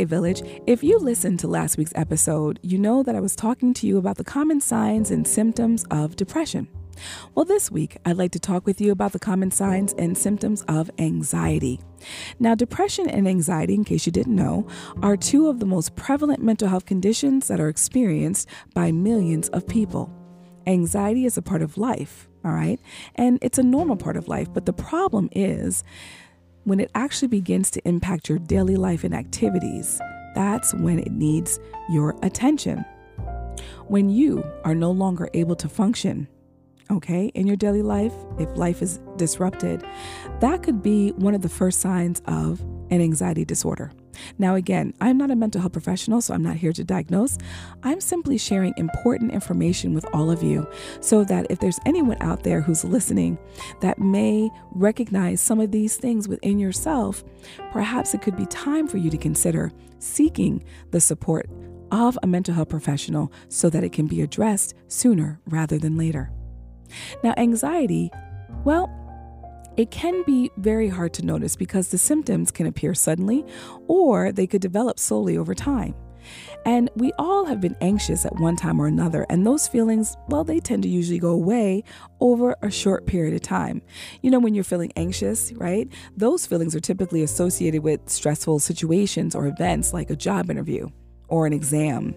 Okay, 0.00 0.06
Village, 0.06 0.40
if 0.66 0.82
you 0.82 0.98
listened 0.98 1.40
to 1.40 1.46
last 1.46 1.76
week's 1.76 1.92
episode, 1.94 2.58
you 2.62 2.78
know 2.78 3.02
that 3.02 3.14
I 3.14 3.20
was 3.20 3.36
talking 3.36 3.74
to 3.74 3.86
you 3.86 3.98
about 3.98 4.16
the 4.16 4.24
common 4.24 4.58
signs 4.58 5.10
and 5.10 5.28
symptoms 5.28 5.84
of 5.90 6.16
depression. 6.16 6.68
Well, 7.34 7.44
this 7.44 7.70
week, 7.70 7.98
I'd 8.06 8.16
like 8.16 8.32
to 8.32 8.38
talk 8.38 8.64
with 8.64 8.80
you 8.80 8.92
about 8.92 9.12
the 9.12 9.18
common 9.18 9.50
signs 9.50 9.92
and 9.98 10.16
symptoms 10.16 10.62
of 10.68 10.90
anxiety. 10.98 11.80
Now, 12.38 12.54
depression 12.54 13.10
and 13.10 13.28
anxiety, 13.28 13.74
in 13.74 13.84
case 13.84 14.06
you 14.06 14.12
didn't 14.12 14.34
know, 14.34 14.66
are 15.02 15.18
two 15.18 15.48
of 15.48 15.60
the 15.60 15.66
most 15.66 15.96
prevalent 15.96 16.42
mental 16.42 16.68
health 16.68 16.86
conditions 16.86 17.48
that 17.48 17.60
are 17.60 17.68
experienced 17.68 18.48
by 18.72 18.92
millions 18.92 19.50
of 19.50 19.68
people. 19.68 20.10
Anxiety 20.66 21.26
is 21.26 21.36
a 21.36 21.42
part 21.42 21.60
of 21.60 21.76
life, 21.76 22.26
all 22.42 22.52
right? 22.52 22.80
And 23.16 23.38
it's 23.42 23.58
a 23.58 23.62
normal 23.62 23.96
part 23.96 24.16
of 24.16 24.28
life. 24.28 24.50
But 24.50 24.64
the 24.64 24.72
problem 24.72 25.28
is 25.32 25.84
when 26.70 26.78
it 26.78 26.92
actually 26.94 27.26
begins 27.26 27.68
to 27.68 27.84
impact 27.84 28.28
your 28.28 28.38
daily 28.38 28.76
life 28.76 29.02
and 29.02 29.12
activities, 29.12 30.00
that's 30.36 30.72
when 30.74 31.00
it 31.00 31.10
needs 31.10 31.58
your 31.90 32.14
attention. 32.22 32.84
When 33.88 34.08
you 34.08 34.44
are 34.62 34.76
no 34.76 34.92
longer 34.92 35.28
able 35.34 35.56
to 35.56 35.68
function, 35.68 36.28
okay, 36.88 37.26
in 37.34 37.48
your 37.48 37.56
daily 37.56 37.82
life, 37.82 38.14
if 38.38 38.48
life 38.56 38.82
is 38.82 39.00
disrupted, 39.16 39.84
that 40.38 40.62
could 40.62 40.80
be 40.80 41.10
one 41.16 41.34
of 41.34 41.42
the 41.42 41.48
first 41.48 41.80
signs 41.80 42.22
of 42.26 42.60
an 42.90 43.00
anxiety 43.00 43.44
disorder. 43.44 43.90
Now, 44.38 44.54
again, 44.54 44.94
I'm 45.00 45.18
not 45.18 45.30
a 45.30 45.36
mental 45.36 45.60
health 45.60 45.72
professional, 45.72 46.20
so 46.20 46.34
I'm 46.34 46.42
not 46.42 46.56
here 46.56 46.72
to 46.72 46.84
diagnose. 46.84 47.38
I'm 47.82 48.00
simply 48.00 48.38
sharing 48.38 48.74
important 48.76 49.32
information 49.32 49.94
with 49.94 50.06
all 50.14 50.30
of 50.30 50.42
you 50.42 50.68
so 51.00 51.24
that 51.24 51.46
if 51.50 51.60
there's 51.60 51.80
anyone 51.86 52.16
out 52.20 52.42
there 52.42 52.60
who's 52.60 52.84
listening 52.84 53.38
that 53.80 53.98
may 53.98 54.50
recognize 54.72 55.40
some 55.40 55.60
of 55.60 55.70
these 55.70 55.96
things 55.96 56.28
within 56.28 56.58
yourself, 56.58 57.24
perhaps 57.72 58.14
it 58.14 58.22
could 58.22 58.36
be 58.36 58.46
time 58.46 58.86
for 58.86 58.98
you 58.98 59.10
to 59.10 59.18
consider 59.18 59.72
seeking 59.98 60.64
the 60.90 61.00
support 61.00 61.48
of 61.90 62.18
a 62.22 62.26
mental 62.26 62.54
health 62.54 62.68
professional 62.68 63.32
so 63.48 63.68
that 63.68 63.84
it 63.84 63.92
can 63.92 64.06
be 64.06 64.22
addressed 64.22 64.74
sooner 64.88 65.40
rather 65.46 65.78
than 65.78 65.96
later. 65.96 66.30
Now, 67.22 67.34
anxiety, 67.36 68.10
well, 68.64 68.90
it 69.80 69.90
can 69.90 70.22
be 70.24 70.50
very 70.58 70.90
hard 70.90 71.14
to 71.14 71.24
notice 71.24 71.56
because 71.56 71.88
the 71.88 71.96
symptoms 71.96 72.50
can 72.50 72.66
appear 72.66 72.92
suddenly 72.92 73.46
or 73.86 74.30
they 74.30 74.46
could 74.46 74.60
develop 74.60 74.98
slowly 74.98 75.38
over 75.38 75.54
time. 75.54 75.94
And 76.66 76.90
we 76.96 77.14
all 77.18 77.46
have 77.46 77.62
been 77.62 77.74
anxious 77.80 78.26
at 78.26 78.38
one 78.38 78.56
time 78.56 78.78
or 78.78 78.86
another, 78.86 79.24
and 79.30 79.46
those 79.46 79.66
feelings, 79.66 80.18
well, 80.28 80.44
they 80.44 80.60
tend 80.60 80.82
to 80.82 80.88
usually 80.90 81.18
go 81.18 81.30
away 81.30 81.82
over 82.20 82.54
a 82.60 82.70
short 82.70 83.06
period 83.06 83.32
of 83.32 83.40
time. 83.40 83.80
You 84.20 84.30
know, 84.30 84.38
when 84.38 84.54
you're 84.54 84.64
feeling 84.64 84.92
anxious, 84.96 85.50
right? 85.54 85.88
Those 86.14 86.44
feelings 86.44 86.76
are 86.76 86.80
typically 86.80 87.22
associated 87.22 87.82
with 87.82 88.06
stressful 88.06 88.58
situations 88.58 89.34
or 89.34 89.46
events 89.46 89.94
like 89.94 90.10
a 90.10 90.16
job 90.16 90.50
interview 90.50 90.90
or 91.28 91.46
an 91.46 91.54
exam, 91.54 92.14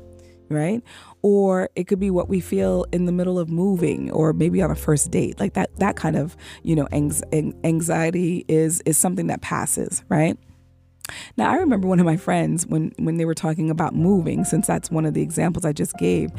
right? 0.50 0.82
or 1.24 1.70
it 1.76 1.86
could 1.86 2.00
be 2.00 2.12
what 2.12 2.30
we 2.30 2.40
feel 2.40 2.86
in 2.92 3.06
the 3.06 3.12
middle 3.12 3.40
of 3.40 3.50
moving 3.50 4.12
or 4.12 4.34
maybe 4.34 4.62
on 4.62 4.70
a 4.70 4.76
first 4.76 5.10
date 5.10 5.40
like 5.40 5.54
that 5.54 5.76
that 5.78 5.96
kind 5.96 6.16
of 6.16 6.38
you 6.62 6.76
know 6.76 6.88
anxiety 6.92 8.46
is 8.48 8.82
is 8.86 8.98
something 8.98 9.28
that 9.28 9.42
passes 9.42 10.04
right 10.10 10.38
now 11.38 11.50
i 11.50 11.56
remember 11.56 11.88
one 11.88 12.00
of 12.00 12.06
my 12.06 12.18
friends 12.18 12.68
when 12.68 12.94
when 13.00 13.18
they 13.18 13.26
were 13.26 13.34
talking 13.34 13.70
about 13.70 13.96
moving 13.96 14.44
since 14.44 14.68
that's 14.68 14.92
one 14.92 15.06
of 15.06 15.14
the 15.14 15.22
examples 15.22 15.66
i 15.66 15.74
just 15.74 15.96
gave 15.98 16.30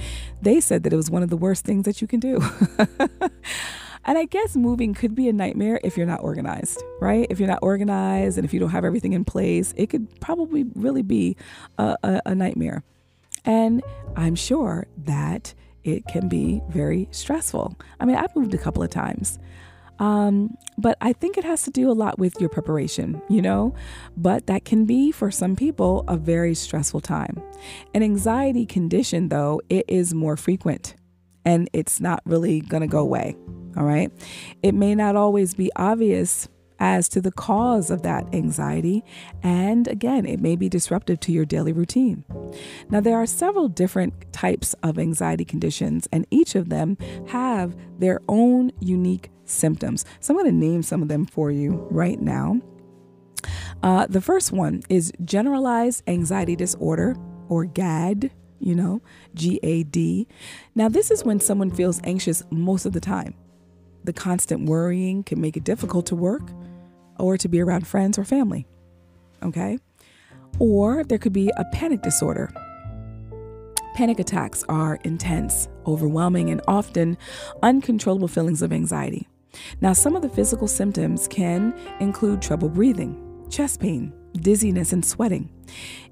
they 0.43 0.61
said 0.61 0.85
that 0.85 0.93
it 0.93 0.97
was 0.97 1.11
one 1.11 1.23
of 1.23 1.31
the 1.31 1.37
worst 1.37 1.65
things 1.65 1.85
that 1.85 2.01
you 2.01 2.07
can 2.07 2.21
do 2.21 2.39
And 4.07 4.19
I 4.19 4.27
guess 4.27 4.55
moving 4.55 4.93
could 4.93 5.15
be 5.15 5.31
a 5.31 5.33
nightmare 5.33 5.81
if 5.83 5.97
you're 5.97 6.05
not 6.05 6.23
organized, 6.23 6.83
right? 7.01 7.27
If 7.31 7.41
you're 7.41 7.49
not 7.49 7.61
organized 7.63 8.37
and 8.37 8.45
if 8.45 8.53
you 8.53 8.61
don't 8.61 8.69
have 8.69 8.85
everything 8.85 9.15
in 9.15 9.25
place, 9.25 9.73
it 9.79 9.87
could 9.89 10.21
probably 10.21 10.67
really 10.75 11.01
be 11.01 11.39
a, 11.79 11.97
a, 12.03 12.21
a 12.27 12.35
nightmare. 12.35 12.85
And 13.45 13.83
I'm 14.17 14.35
sure 14.35 14.87
that 15.05 15.55
it 15.83 16.07
can 16.07 16.29
be 16.29 16.63
very 16.69 17.09
stressful. 17.11 17.77
I 18.01 18.05
mean, 18.05 18.17
I've 18.17 18.35
moved 18.35 18.55
a 18.55 18.59
couple 18.59 18.83
of 18.83 18.91
times. 18.91 19.39
Um, 19.99 20.57
but 20.77 20.99
I 21.01 21.13
think 21.13 21.39
it 21.39 21.45
has 21.45 21.63
to 21.65 21.71
do 21.71 21.91
a 21.91 21.93
lot 21.93 22.19
with 22.19 22.41
your 22.41 22.49
preparation, 22.49 23.23
you 23.29 23.41
know? 23.41 23.75
But 24.17 24.47
that 24.49 24.65
can 24.65 24.87
be 24.87 25.13
for 25.13 25.31
some 25.31 25.55
people 25.55 26.05
a 26.09 26.17
very 26.17 26.55
stressful 26.55 27.01
time. 27.01 27.41
An 27.95 28.03
anxiety 28.03 28.67
condition, 28.67 29.29
though, 29.29 29.61
it 29.69 29.85
is 29.87 30.13
more 30.13 30.37
frequent 30.37 30.97
and 31.45 31.69
it's 31.73 32.01
not 32.01 32.23
really 32.25 32.61
gonna 32.61 32.87
go 32.87 33.01
away, 33.01 33.37
all 33.77 33.85
right? 33.85 34.11
It 34.63 34.75
may 34.75 34.95
not 34.95 35.15
always 35.15 35.55
be 35.55 35.71
obvious 35.77 36.49
as 36.79 37.09
to 37.09 37.21
the 37.21 37.33
cause 37.33 37.91
of 37.91 38.03
that 38.03 38.35
anxiety, 38.35 39.05
and 39.43 39.87
again, 39.89 40.27
it 40.27 40.41
may 40.41 40.57
be 40.57 40.69
disruptive 40.69 41.21
to 41.21 41.33
your 41.33 41.45
daily 41.45 41.73
routine. 41.73 42.25
Now, 42.91 43.01
there 43.01 43.17
are 43.17 43.27
several 43.27 43.69
different 43.69 44.33
types 44.33 44.75
of 44.83 44.99
anxiety 44.99 45.45
conditions, 45.45 46.09
and 46.13 46.27
each 46.31 46.55
of 46.55 46.69
them 46.69 46.97
have 47.29 47.77
their 47.99 48.21
own 48.29 48.73
unique 48.81 49.31
symptoms. 49.45 50.05
So, 50.21 50.35
I'm 50.35 50.39
going 50.39 50.51
to 50.51 50.67
name 50.67 50.83
some 50.83 51.03
of 51.03 51.09
them 51.09 51.27
for 51.27 51.51
you 51.51 51.87
right 51.91 52.21
now. 52.21 52.61
Uh, 53.83 54.07
the 54.09 54.21
first 54.21 54.53
one 54.53 54.83
is 54.89 55.13
generalized 55.25 56.03
anxiety 56.07 56.57
disorder, 56.57 57.17
or 57.49 57.67
GAD, 57.67 58.33
you 58.59 58.75
know, 58.75 59.03
G 59.35 59.61
A 59.63 59.83
D. 59.83 60.27
Now, 60.75 60.89
this 60.89 61.11
is 61.11 61.25
when 61.25 61.41
someone 61.41 61.71
feels 61.71 62.01
anxious 62.05 62.43
most 62.51 62.87
of 62.87 62.93
the 62.95 63.01
time. 63.01 63.35
The 64.05 64.13
constant 64.13 64.69
worrying 64.69 65.23
can 65.23 65.41
make 65.41 65.57
it 65.57 65.65
difficult 65.65 66.07
to 66.07 66.15
work 66.15 66.43
or 67.19 67.37
to 67.39 67.49
be 67.49 67.61
around 67.61 67.87
friends 67.87 68.19
or 68.19 68.25
family. 68.25 68.67
Okay? 69.43 69.79
Or 70.59 71.05
there 71.05 71.19
could 71.19 71.33
be 71.33 71.51
a 71.57 71.65
panic 71.73 72.03
disorder. 72.03 72.53
Panic 73.95 74.19
attacks 74.19 74.65
are 74.69 74.99
intense, 75.05 75.69
overwhelming, 75.87 76.51
and 76.51 76.61
often 76.67 77.17
uncontrollable 77.63 78.29
feelings 78.29 78.61
of 78.61 78.73
anxiety. 78.73 79.29
Now, 79.81 79.93
some 79.93 80.17
of 80.17 80.23
the 80.23 80.29
physical 80.29 80.67
symptoms 80.67 81.29
can 81.29 81.75
include 82.01 82.43
trouble 82.43 82.69
breathing, 82.69 83.47
chest 83.51 83.81
pain, 83.81 84.13
dizziness, 84.35 84.93
and 84.93 85.05
sweating. 85.05 85.49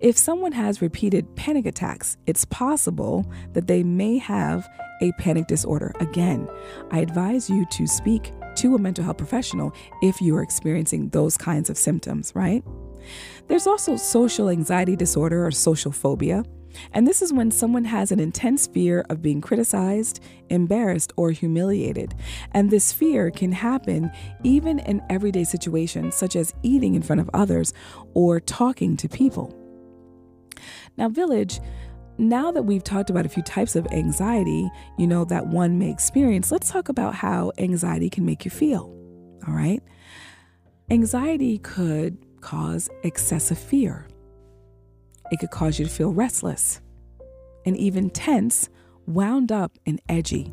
If 0.01 0.17
someone 0.17 0.53
has 0.53 0.81
repeated 0.81 1.35
panic 1.35 1.67
attacks, 1.67 2.17
it's 2.27 2.45
possible 2.47 3.31
that 3.53 3.67
they 3.67 3.83
may 3.83 4.19
have 4.19 4.69
a 5.03 5.13
panic 5.13 5.47
disorder. 5.49 5.93
Again, 6.01 6.49
I 6.91 7.01
advise 7.01 7.51
you 7.51 7.67
to 7.67 7.87
speak 7.87 8.33
to 8.57 8.75
a 8.75 8.79
mental 8.79 9.05
health 9.05 9.19
professional 9.19 9.75
if 10.01 10.21
you 10.21 10.37
are 10.37 10.43
experiencing 10.43 11.09
those 11.11 11.37
kinds 11.37 11.69
of 11.69 11.77
symptoms, 11.77 12.33
right? 12.35 12.65
There's 13.49 13.67
also 13.67 13.97
social 13.97 14.49
anxiety 14.49 14.97
disorder 14.97 15.45
or 15.45 15.51
social 15.51 15.93
phobia. 15.93 16.45
And 16.93 17.07
this 17.07 17.21
is 17.21 17.33
when 17.33 17.51
someone 17.51 17.85
has 17.85 18.13
an 18.13 18.21
intense 18.21 18.67
fear 18.67 19.05
of 19.11 19.21
being 19.21 19.43
criticized, 19.43 20.21
embarrassed, 20.49 21.13
or 21.17 21.31
humiliated. 21.31 22.15
And 22.53 22.71
this 22.71 22.93
fear 22.93 23.31
can 23.31 23.53
happen 23.53 24.11
even 24.43 24.79
in 24.79 25.03
everyday 25.11 25.45
situations, 25.45 26.15
such 26.15 26.35
as 26.35 26.55
eating 26.63 26.95
in 26.95 27.03
front 27.03 27.21
of 27.21 27.29
others 27.35 27.75
or 28.15 28.41
talking 28.41 28.97
to 28.99 29.09
people. 29.09 29.55
Now, 30.97 31.09
Village, 31.09 31.61
now 32.19 32.53
that 32.53 32.63
we've 32.63 32.85
talked 32.85 33.11
about 33.11 33.27
a 33.27 33.29
few 33.29 33.43
types 33.43 33.77
of 33.77 33.87
anxiety, 33.89 34.71
you 34.99 35.07
know, 35.07 35.25
that 35.27 35.47
one 35.47 35.79
may 35.79 35.91
experience, 35.91 36.53
let's 36.53 36.71
talk 36.71 36.89
about 36.89 37.15
how 37.15 37.53
anxiety 37.59 38.11
can 38.11 38.25
make 38.25 38.45
you 38.45 38.51
feel. 38.51 38.95
All 39.47 39.55
right. 39.55 39.83
Anxiety 40.91 41.59
could 41.59 42.19
cause 42.41 42.89
excessive 43.03 43.59
fear. 43.59 44.07
It 45.31 45.39
could 45.41 45.51
cause 45.51 45.79
you 45.79 45.87
to 45.87 45.91
feel 45.91 46.13
restless 46.13 46.81
and 47.65 47.77
even 47.77 48.11
tense, 48.11 48.69
wound 49.07 49.51
up, 49.51 49.79
and 49.87 50.01
edgy. 50.09 50.53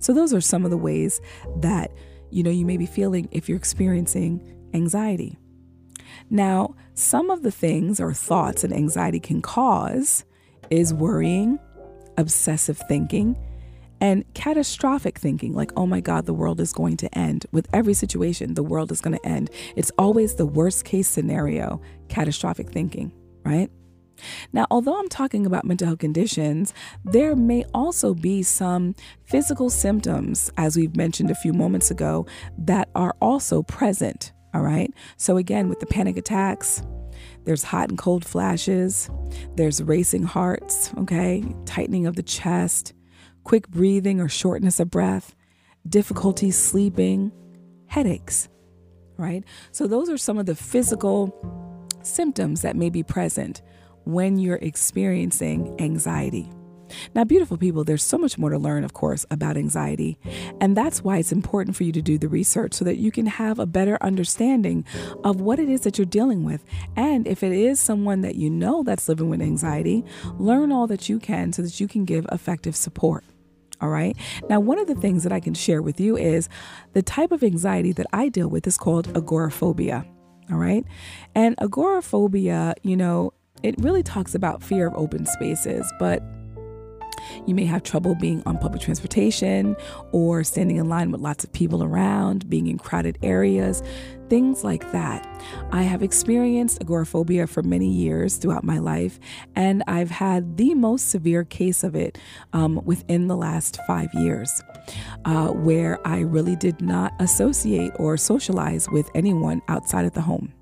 So, 0.00 0.12
those 0.12 0.34
are 0.34 0.40
some 0.40 0.64
of 0.64 0.70
the 0.70 0.76
ways 0.76 1.20
that 1.60 1.92
you 2.30 2.42
know 2.42 2.50
you 2.50 2.64
may 2.64 2.76
be 2.76 2.86
feeling 2.86 3.28
if 3.30 3.48
you're 3.48 3.58
experiencing 3.58 4.42
anxiety. 4.74 5.38
Now, 6.30 6.74
some 6.94 7.30
of 7.30 7.42
the 7.42 7.50
things 7.50 8.00
or 8.00 8.12
thoughts 8.12 8.62
that 8.62 8.72
anxiety 8.72 9.20
can 9.20 9.42
cause 9.42 10.24
is 10.70 10.94
worrying, 10.94 11.58
obsessive 12.16 12.78
thinking, 12.88 13.36
and 14.00 14.24
catastrophic 14.34 15.18
thinking 15.18 15.52
like, 15.52 15.72
oh 15.76 15.86
my 15.86 16.00
God, 16.00 16.26
the 16.26 16.34
world 16.34 16.60
is 16.60 16.72
going 16.72 16.96
to 16.98 17.18
end. 17.18 17.44
With 17.52 17.68
every 17.72 17.94
situation, 17.94 18.54
the 18.54 18.62
world 18.62 18.90
is 18.90 19.00
going 19.00 19.16
to 19.18 19.26
end. 19.26 19.50
It's 19.76 19.92
always 19.98 20.36
the 20.36 20.46
worst 20.46 20.84
case 20.84 21.08
scenario, 21.08 21.80
catastrophic 22.08 22.70
thinking, 22.70 23.12
right? 23.44 23.70
Now, 24.52 24.66
although 24.70 24.98
I'm 24.98 25.08
talking 25.08 25.46
about 25.46 25.64
mental 25.64 25.86
health 25.86 25.98
conditions, 25.98 26.74
there 27.04 27.34
may 27.34 27.64
also 27.74 28.14
be 28.14 28.42
some 28.42 28.94
physical 29.24 29.70
symptoms, 29.70 30.50
as 30.56 30.76
we've 30.76 30.96
mentioned 30.96 31.30
a 31.30 31.34
few 31.34 31.52
moments 31.52 31.90
ago, 31.90 32.26
that 32.58 32.90
are 32.94 33.16
also 33.20 33.62
present. 33.62 34.32
All 34.52 34.62
right. 34.62 34.92
So, 35.16 35.36
again, 35.36 35.68
with 35.68 35.80
the 35.80 35.86
panic 35.86 36.16
attacks, 36.16 36.82
there's 37.50 37.64
hot 37.64 37.88
and 37.88 37.98
cold 37.98 38.24
flashes, 38.24 39.10
there's 39.56 39.82
racing 39.82 40.22
hearts, 40.22 40.94
okay, 40.98 41.44
tightening 41.66 42.06
of 42.06 42.14
the 42.14 42.22
chest, 42.22 42.92
quick 43.42 43.66
breathing 43.66 44.20
or 44.20 44.28
shortness 44.28 44.78
of 44.78 44.88
breath, 44.88 45.34
difficulty 45.88 46.52
sleeping, 46.52 47.32
headaches, 47.88 48.48
right? 49.16 49.42
So, 49.72 49.88
those 49.88 50.08
are 50.08 50.16
some 50.16 50.38
of 50.38 50.46
the 50.46 50.54
physical 50.54 51.34
symptoms 52.02 52.62
that 52.62 52.76
may 52.76 52.88
be 52.88 53.02
present 53.02 53.62
when 54.04 54.38
you're 54.38 54.60
experiencing 54.62 55.74
anxiety. 55.80 56.52
Now, 57.14 57.24
beautiful 57.24 57.56
people, 57.56 57.84
there's 57.84 58.02
so 58.02 58.18
much 58.18 58.38
more 58.38 58.50
to 58.50 58.58
learn, 58.58 58.84
of 58.84 58.92
course, 58.92 59.26
about 59.30 59.56
anxiety. 59.56 60.18
And 60.60 60.76
that's 60.76 61.02
why 61.02 61.18
it's 61.18 61.32
important 61.32 61.76
for 61.76 61.84
you 61.84 61.92
to 61.92 62.02
do 62.02 62.18
the 62.18 62.28
research 62.28 62.74
so 62.74 62.84
that 62.84 62.96
you 62.96 63.10
can 63.10 63.26
have 63.26 63.58
a 63.58 63.66
better 63.66 63.98
understanding 64.00 64.84
of 65.24 65.40
what 65.40 65.58
it 65.58 65.68
is 65.68 65.82
that 65.82 65.98
you're 65.98 66.04
dealing 66.04 66.44
with. 66.44 66.64
And 66.96 67.26
if 67.26 67.42
it 67.42 67.52
is 67.52 67.80
someone 67.80 68.20
that 68.22 68.36
you 68.36 68.50
know 68.50 68.82
that's 68.82 69.08
living 69.08 69.28
with 69.28 69.42
anxiety, 69.42 70.04
learn 70.38 70.72
all 70.72 70.86
that 70.86 71.08
you 71.08 71.18
can 71.18 71.52
so 71.52 71.62
that 71.62 71.80
you 71.80 71.88
can 71.88 72.04
give 72.04 72.26
effective 72.32 72.76
support. 72.76 73.24
All 73.80 73.88
right. 73.88 74.14
Now, 74.48 74.60
one 74.60 74.78
of 74.78 74.86
the 74.86 74.94
things 74.94 75.22
that 75.22 75.32
I 75.32 75.40
can 75.40 75.54
share 75.54 75.80
with 75.80 76.00
you 76.00 76.16
is 76.16 76.48
the 76.92 77.02
type 77.02 77.32
of 77.32 77.42
anxiety 77.42 77.92
that 77.92 78.06
I 78.12 78.28
deal 78.28 78.48
with 78.48 78.66
is 78.66 78.76
called 78.76 79.16
agoraphobia. 79.16 80.04
All 80.50 80.58
right. 80.58 80.84
And 81.34 81.54
agoraphobia, 81.60 82.74
you 82.82 82.96
know, 82.96 83.32
it 83.62 83.74
really 83.78 84.02
talks 84.02 84.34
about 84.34 84.62
fear 84.62 84.88
of 84.88 84.94
open 84.94 85.24
spaces, 85.26 85.90
but 85.98 86.22
you 87.46 87.54
may 87.54 87.64
have 87.64 87.82
trouble 87.82 88.14
being 88.14 88.42
on 88.46 88.58
public 88.58 88.82
transportation 88.82 89.76
or 90.12 90.44
standing 90.44 90.76
in 90.76 90.88
line 90.88 91.10
with 91.10 91.20
lots 91.20 91.44
of 91.44 91.52
people 91.52 91.82
around, 91.82 92.48
being 92.48 92.66
in 92.66 92.78
crowded 92.78 93.18
areas, 93.22 93.82
things 94.28 94.62
like 94.64 94.90
that. 94.92 95.26
I 95.72 95.82
have 95.82 96.02
experienced 96.02 96.80
agoraphobia 96.80 97.46
for 97.46 97.62
many 97.62 97.88
years 97.88 98.36
throughout 98.36 98.64
my 98.64 98.78
life, 98.78 99.18
and 99.56 99.82
I've 99.86 100.10
had 100.10 100.56
the 100.56 100.74
most 100.74 101.10
severe 101.10 101.44
case 101.44 101.82
of 101.82 101.94
it 101.94 102.18
um, 102.52 102.80
within 102.84 103.26
the 103.26 103.36
last 103.36 103.78
five 103.86 104.08
years. 104.14 104.62
Uh, 105.24 105.48
where 105.48 106.04
I 106.06 106.20
really 106.20 106.56
did 106.56 106.80
not 106.80 107.12
associate 107.20 107.92
or 107.96 108.16
socialize 108.16 108.88
with 108.88 109.08
anyone 109.14 109.62
outside 109.68 110.04
of 110.04 110.14
the 110.14 110.22
home. 110.22 110.52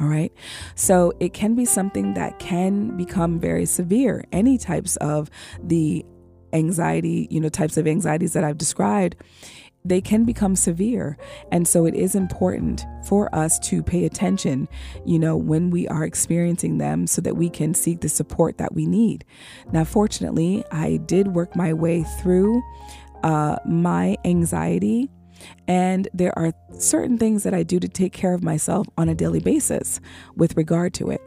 All 0.00 0.06
right. 0.06 0.32
So 0.74 1.12
it 1.20 1.34
can 1.34 1.54
be 1.54 1.64
something 1.64 2.14
that 2.14 2.38
can 2.38 2.96
become 2.96 3.38
very 3.38 3.66
severe. 3.66 4.24
Any 4.32 4.56
types 4.56 4.96
of 4.96 5.30
the 5.62 6.04
anxiety, 6.52 7.28
you 7.30 7.40
know, 7.40 7.50
types 7.50 7.76
of 7.76 7.86
anxieties 7.86 8.32
that 8.32 8.42
I've 8.42 8.58
described, 8.58 9.16
they 9.84 10.00
can 10.00 10.24
become 10.24 10.56
severe. 10.56 11.16
And 11.52 11.66
so 11.66 11.86
it 11.86 11.94
is 11.94 12.14
important 12.14 12.84
for 13.06 13.34
us 13.34 13.58
to 13.60 13.82
pay 13.82 14.04
attention, 14.04 14.68
you 15.04 15.18
know, 15.18 15.36
when 15.36 15.70
we 15.70 15.86
are 15.88 16.04
experiencing 16.04 16.78
them 16.78 17.06
so 17.06 17.20
that 17.22 17.36
we 17.36 17.48
can 17.48 17.74
seek 17.74 18.00
the 18.00 18.08
support 18.08 18.58
that 18.58 18.74
we 18.74 18.86
need. 18.86 19.24
Now, 19.72 19.84
fortunately, 19.84 20.64
I 20.70 20.98
did 20.98 21.28
work 21.28 21.56
my 21.56 21.72
way 21.72 22.04
through 22.20 22.62
uh, 23.22 23.56
my 23.66 24.16
anxiety 24.24 25.10
and 25.66 26.08
there 26.12 26.36
are 26.38 26.52
certain 26.78 27.18
things 27.18 27.42
that 27.42 27.54
I 27.54 27.62
do 27.62 27.80
to 27.80 27.88
take 27.88 28.12
care 28.12 28.34
of 28.34 28.42
myself 28.42 28.86
on 28.96 29.08
a 29.08 29.14
daily 29.14 29.40
basis 29.40 30.00
with 30.36 30.56
regard 30.56 30.94
to 30.94 31.10
it. 31.10 31.20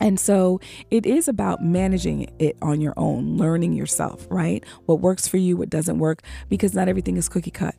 And 0.00 0.18
so 0.18 0.60
it 0.90 1.06
is 1.06 1.28
about 1.28 1.62
managing 1.62 2.32
it 2.38 2.56
on 2.60 2.80
your 2.80 2.94
own, 2.96 3.36
learning 3.36 3.74
yourself, 3.74 4.26
right? 4.30 4.64
What 4.86 5.00
works 5.00 5.28
for 5.28 5.36
you, 5.36 5.56
what 5.56 5.70
doesn't 5.70 5.98
work, 5.98 6.22
because 6.48 6.74
not 6.74 6.88
everything 6.88 7.16
is 7.16 7.28
cookie 7.28 7.50
cut. 7.50 7.74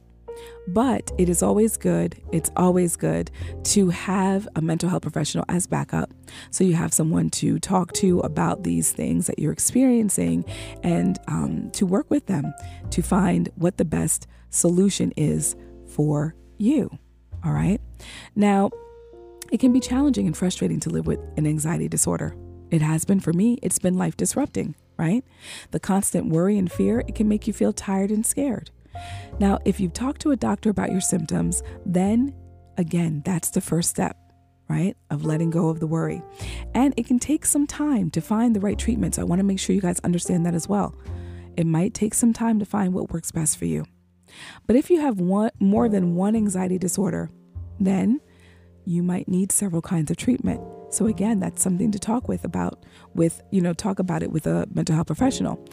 But 0.68 1.12
it 1.18 1.30
is 1.30 1.44
always 1.44 1.78
good, 1.78 2.20
it's 2.32 2.52
always 2.56 2.96
good 2.96 3.32
to 3.66 3.90
have 3.90 4.48
a 4.56 4.62
mental 4.62 4.90
health 4.90 5.04
professional 5.04 5.46
as 5.48 5.68
backup. 5.68 6.12
So 6.52 6.64
you 6.64 6.74
have 6.74 6.94
someone 6.94 7.30
to 7.32 7.60
talk 7.60 7.94
to 7.94 8.20
about 8.22 8.64
these 8.64 8.92
things 8.92 9.28
that 9.28 9.40
you're 9.40 9.54
experiencing 9.54 10.44
and 10.84 11.20
um, 11.28 11.70
to 11.72 11.86
work 11.86 12.10
with 12.10 12.26
them 12.26 12.54
to 12.90 13.02
find 13.02 13.50
what 13.56 13.78
the 13.78 13.86
best 13.86 14.28
solution 14.56 15.12
is 15.18 15.56
for 15.88 16.36
you. 16.58 16.90
All 17.44 17.54
right. 17.54 17.80
Now, 18.36 18.72
it 19.52 19.60
can 19.60 19.72
be 19.72 19.80
challenging 19.80 20.26
and 20.26 20.36
frustrating 20.36 20.80
to 20.82 20.90
live 20.90 21.06
with 21.06 21.20
an 21.38 21.46
anxiety 21.46 21.88
disorder. 21.88 22.36
It 22.72 22.82
has 22.82 23.06
been 23.06 23.20
for 23.20 23.32
me, 23.34 23.60
it's 23.62 23.80
been 23.80 23.98
life 23.98 24.18
disrupting, 24.18 24.76
right? 24.98 25.24
The 25.72 25.80
constant 25.80 26.30
worry 26.30 26.58
and 26.58 26.72
fear, 26.72 27.04
it 27.08 27.14
can 27.16 27.28
make 27.28 27.46
you 27.46 27.54
feel 27.54 27.72
tired 27.72 28.10
and 28.10 28.26
scared. 28.26 28.72
Now, 29.40 29.60
if 29.66 29.80
you've 29.80 29.94
talked 29.94 30.22
to 30.22 30.32
a 30.32 30.36
doctor 30.36 30.70
about 30.70 30.92
your 30.92 31.02
symptoms, 31.02 31.62
then 31.86 32.34
again, 32.78 33.22
that's 33.24 33.52
the 33.52 33.62
first 33.62 33.90
step, 33.90 34.18
right? 34.68 34.98
Of 35.12 35.26
letting 35.26 35.52
go 35.52 35.70
of 35.70 35.80
the 35.80 35.88
worry. 35.88 36.24
And 36.74 36.94
it 36.98 37.06
can 37.06 37.20
take 37.20 37.46
some 37.46 37.68
time 37.68 38.10
to 38.12 38.22
find 38.22 38.56
the 38.56 38.60
right 38.60 38.80
treatments. 38.80 39.20
I 39.20 39.24
want 39.24 39.40
to 39.40 39.46
make 39.46 39.60
sure 39.60 39.76
you 39.76 39.82
guys 39.82 40.00
understand 40.00 40.46
that 40.46 40.56
as 40.56 40.68
well. 40.68 40.96
It 41.56 41.68
might 41.68 41.94
take 41.94 42.14
some 42.14 42.34
time 42.34 42.60
to 42.60 42.66
find 42.66 42.94
what 42.94 43.12
works 43.12 43.32
best 43.32 43.58
for 43.58 43.66
you. 43.66 43.86
But 44.68 44.76
if 44.76 44.90
you 44.90 45.02
have 45.02 45.20
one 45.20 45.52
more 45.60 45.90
than 45.90 46.16
one 46.16 46.36
anxiety 46.36 46.78
disorder, 46.78 47.30
then 47.80 48.22
you 48.86 49.04
might 49.04 49.28
need 49.28 49.52
several 49.52 49.82
kinds 49.82 50.12
of 50.12 50.18
treatment. 50.18 50.62
So 50.90 51.08
again, 51.08 51.40
that's 51.40 51.62
something 51.62 51.92
to 51.92 52.00
talk 52.00 52.28
with 52.28 52.46
about 52.46 52.86
with, 53.14 53.42
you 53.52 53.62
know, 53.62 53.74
talk 53.74 54.00
about 54.00 54.24
it 54.24 54.32
with 54.32 54.48
a 54.48 54.68
mental 54.74 54.96
health 54.96 55.08
professional. 55.08 55.64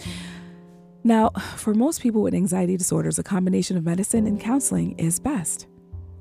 Now, 1.05 1.31
for 1.57 1.75
most 1.75 2.01
people 2.01 2.23
with 2.23 2.35
anxiety 2.35 2.77
disorders, 2.77 3.19
a 3.19 3.23
combination 3.23 3.77
of 3.77 3.85
medicine 3.85 4.27
and 4.27 4.41
counseling 4.41 4.99
is 4.99 5.19
best. 5.19 5.67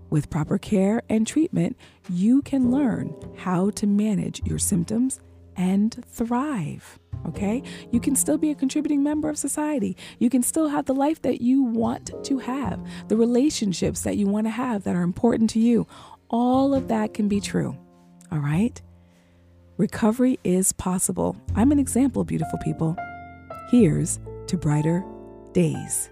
With 0.10 0.30
proper 0.30 0.58
care 0.58 1.04
and 1.10 1.26
treatment, 1.26 1.78
you 2.10 2.42
can 2.42 2.72
learn 2.72 3.16
how 3.38 3.70
to 3.72 3.88
manage 3.88 4.42
your 4.46 4.60
symptoms 4.60 5.20
and 5.56 6.04
thrive. 6.10 7.00
Okay? 7.28 7.64
You 7.92 8.00
can 8.00 8.16
still 8.16 8.38
be 8.38 8.52
a 8.52 8.56
contributing 8.56 9.04
member 9.04 9.30
of 9.30 9.38
society. 9.38 9.96
You 10.20 10.30
can 10.30 10.44
still 10.44 10.70
have 10.70 10.86
the 10.86 10.94
life 10.94 11.22
that 11.22 11.42
you 11.42 11.64
want 11.64 12.12
to 12.24 12.40
have, 12.40 12.80
the 13.08 13.18
relationships 13.18 14.02
that 14.02 14.18
you 14.18 14.28
want 14.28 14.48
to 14.48 14.52
have 14.52 14.84
that 14.84 14.96
are 14.96 15.04
important 15.04 15.50
to 15.52 15.60
you. 15.60 15.88
All 16.30 16.74
of 16.74 16.88
that 16.88 17.14
can 17.14 17.28
be 17.28 17.40
true. 17.40 17.78
All 18.32 18.40
right? 18.40 18.82
Recovery 19.78 20.40
is 20.44 20.72
possible. 20.74 21.36
I'm 21.56 21.72
an 21.72 21.80
example, 21.80 22.24
beautiful 22.24 22.60
people. 22.60 22.96
Here's 23.70 24.20
to 24.48 24.58
brighter 24.58 25.04
days. 25.54 26.10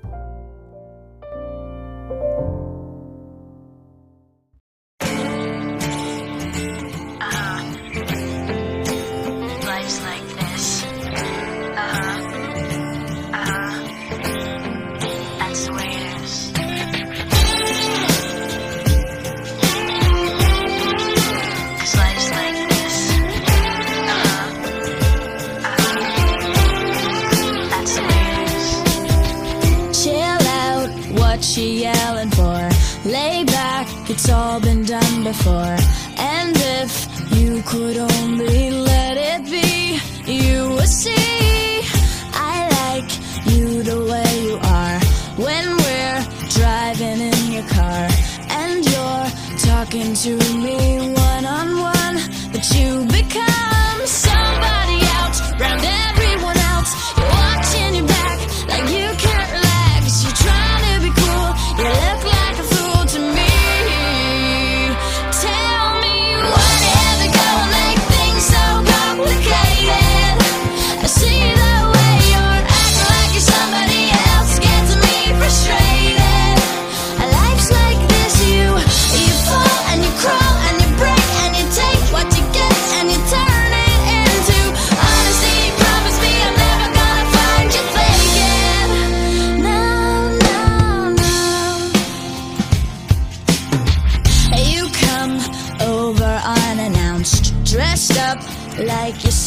It's 34.29 34.37
all 34.37 34.59
been 34.59 34.83
done 34.83 35.23
before. 35.23 35.75
And 36.19 36.55
if 36.55 36.91
you 37.35 37.63
could 37.63 37.97
only 37.97 38.69
let 38.69 39.17
it 39.17 39.43
be, 39.49 39.99
you 40.31 40.69
would 40.69 40.87
see. 40.87 41.81
I 42.31 42.69
like 42.79 43.09
you 43.51 43.81
the 43.81 44.05
way 44.05 44.29
you 44.45 44.59
are 44.61 44.99
when 45.45 45.65
we're 45.83 46.21
driving 46.59 47.21
in 47.21 47.51
your 47.51 47.67
car. 47.69 48.07
And 48.51 48.85
you're 48.85 49.29
talking 49.57 50.13
to 50.13 50.37
me 50.63 51.18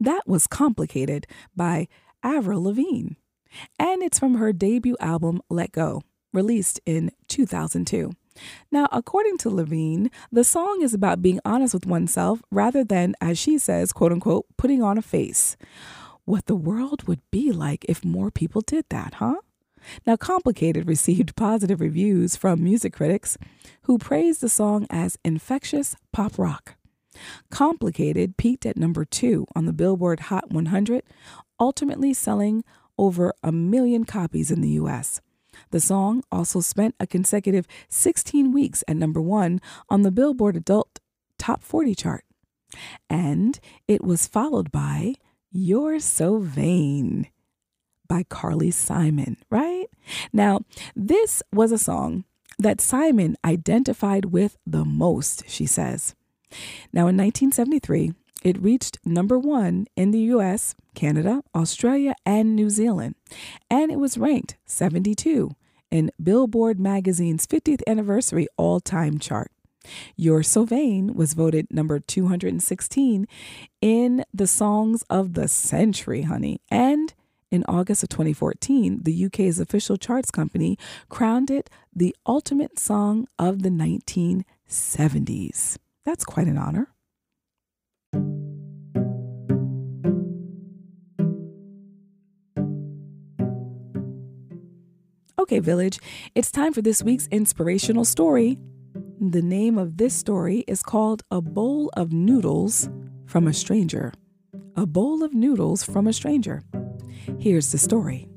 That 0.00 0.26
was 0.26 0.46
Complicated 0.46 1.26
by 1.54 1.86
Avril 2.22 2.62
Lavigne. 2.62 3.16
And 3.78 4.02
it's 4.02 4.18
from 4.18 4.36
her 4.36 4.50
debut 4.50 4.96
album, 4.98 5.42
Let 5.50 5.72
Go, 5.72 6.02
released 6.32 6.80
in 6.86 7.12
2002. 7.28 8.12
Now, 8.72 8.88
according 8.92 9.36
to 9.38 9.50
Lavigne, 9.50 10.06
the 10.32 10.42
song 10.42 10.80
is 10.80 10.94
about 10.94 11.20
being 11.20 11.38
honest 11.44 11.74
with 11.74 11.84
oneself 11.84 12.40
rather 12.50 12.82
than, 12.82 13.14
as 13.20 13.38
she 13.38 13.58
says, 13.58 13.92
quote 13.92 14.12
unquote, 14.12 14.46
putting 14.56 14.82
on 14.82 14.96
a 14.96 15.02
face. 15.02 15.58
What 16.24 16.46
the 16.46 16.56
world 16.56 17.06
would 17.06 17.20
be 17.30 17.52
like 17.52 17.84
if 17.86 18.02
more 18.02 18.30
people 18.30 18.62
did 18.62 18.86
that, 18.88 19.14
huh? 19.14 19.36
Now, 20.06 20.16
Complicated 20.16 20.88
received 20.88 21.36
positive 21.36 21.80
reviews 21.80 22.36
from 22.36 22.64
music 22.64 22.94
critics 22.94 23.36
who 23.82 23.98
praised 23.98 24.40
the 24.40 24.48
song 24.48 24.86
as 24.88 25.18
infectious 25.24 25.94
pop 26.10 26.38
rock. 26.38 26.76
Complicated 27.50 28.36
peaked 28.36 28.66
at 28.66 28.76
number 28.76 29.04
two 29.04 29.46
on 29.54 29.66
the 29.66 29.72
Billboard 29.72 30.20
Hot 30.20 30.50
100, 30.50 31.02
ultimately 31.58 32.14
selling 32.14 32.64
over 32.98 33.32
a 33.42 33.52
million 33.52 34.04
copies 34.04 34.50
in 34.50 34.60
the 34.60 34.70
US. 34.70 35.20
The 35.70 35.80
song 35.80 36.22
also 36.30 36.60
spent 36.60 36.94
a 37.00 37.06
consecutive 37.06 37.66
16 37.88 38.52
weeks 38.52 38.84
at 38.86 38.96
number 38.96 39.20
one 39.20 39.60
on 39.88 40.02
the 40.02 40.10
Billboard 40.10 40.56
Adult 40.56 41.00
Top 41.38 41.62
40 41.62 41.94
chart. 41.94 42.24
And 43.08 43.58
it 43.88 44.04
was 44.04 44.26
followed 44.26 44.70
by 44.70 45.14
You're 45.50 45.98
So 45.98 46.38
Vain 46.38 47.28
by 48.08 48.24
Carly 48.24 48.70
Simon, 48.70 49.36
right? 49.50 49.86
Now, 50.32 50.60
this 50.94 51.42
was 51.52 51.72
a 51.72 51.78
song 51.78 52.24
that 52.58 52.80
Simon 52.80 53.36
identified 53.44 54.26
with 54.26 54.58
the 54.66 54.84
most, 54.84 55.48
she 55.48 55.64
says. 55.64 56.14
Now, 56.92 57.08
in 57.08 57.16
1973, 57.16 58.12
it 58.42 58.60
reached 58.60 58.98
number 59.04 59.38
one 59.38 59.86
in 59.96 60.10
the 60.10 60.20
US, 60.34 60.74
Canada, 60.94 61.42
Australia, 61.54 62.14
and 62.24 62.56
New 62.56 62.70
Zealand, 62.70 63.14
and 63.70 63.90
it 63.90 63.98
was 63.98 64.18
ranked 64.18 64.56
72 64.66 65.50
in 65.90 66.10
Billboard 66.22 66.80
magazine's 66.80 67.46
50th 67.46 67.82
anniversary 67.86 68.46
all 68.56 68.80
time 68.80 69.18
chart. 69.18 69.52
You're 70.16 70.42
So 70.42 70.64
Vain 70.64 71.14
was 71.14 71.34
voted 71.34 71.66
number 71.70 72.00
216 72.00 73.26
in 73.80 74.24
the 74.32 74.46
Songs 74.46 75.02
of 75.08 75.34
the 75.34 75.48
Century, 75.48 76.22
honey. 76.22 76.60
And 76.70 77.12
in 77.50 77.64
August 77.66 78.02
of 78.02 78.08
2014, 78.10 79.00
the 79.02 79.26
UK's 79.26 79.58
official 79.58 79.96
charts 79.96 80.30
company 80.30 80.78
crowned 81.08 81.50
it 81.50 81.70
the 81.94 82.14
ultimate 82.26 82.78
song 82.78 83.26
of 83.38 83.62
the 83.62 83.70
1970s. 83.70 85.78
That's 86.04 86.24
quite 86.24 86.46
an 86.46 86.58
honor. 86.58 86.88
Okay, 95.38 95.58
Village, 95.58 95.98
it's 96.34 96.52
time 96.52 96.72
for 96.72 96.82
this 96.82 97.02
week's 97.02 97.26
inspirational 97.28 98.04
story. 98.04 98.58
The 99.20 99.42
name 99.42 99.78
of 99.78 99.96
this 99.96 100.14
story 100.14 100.64
is 100.68 100.82
called 100.82 101.22
A 101.30 101.40
Bowl 101.40 101.90
of 101.94 102.12
Noodles 102.12 102.88
from 103.26 103.46
a 103.46 103.52
Stranger. 103.52 104.12
A 104.76 104.86
Bowl 104.86 105.22
of 105.22 105.34
Noodles 105.34 105.82
from 105.82 106.06
a 106.06 106.12
Stranger. 106.12 106.62
Here's 107.38 107.72
the 107.72 107.78
story. 107.78 108.28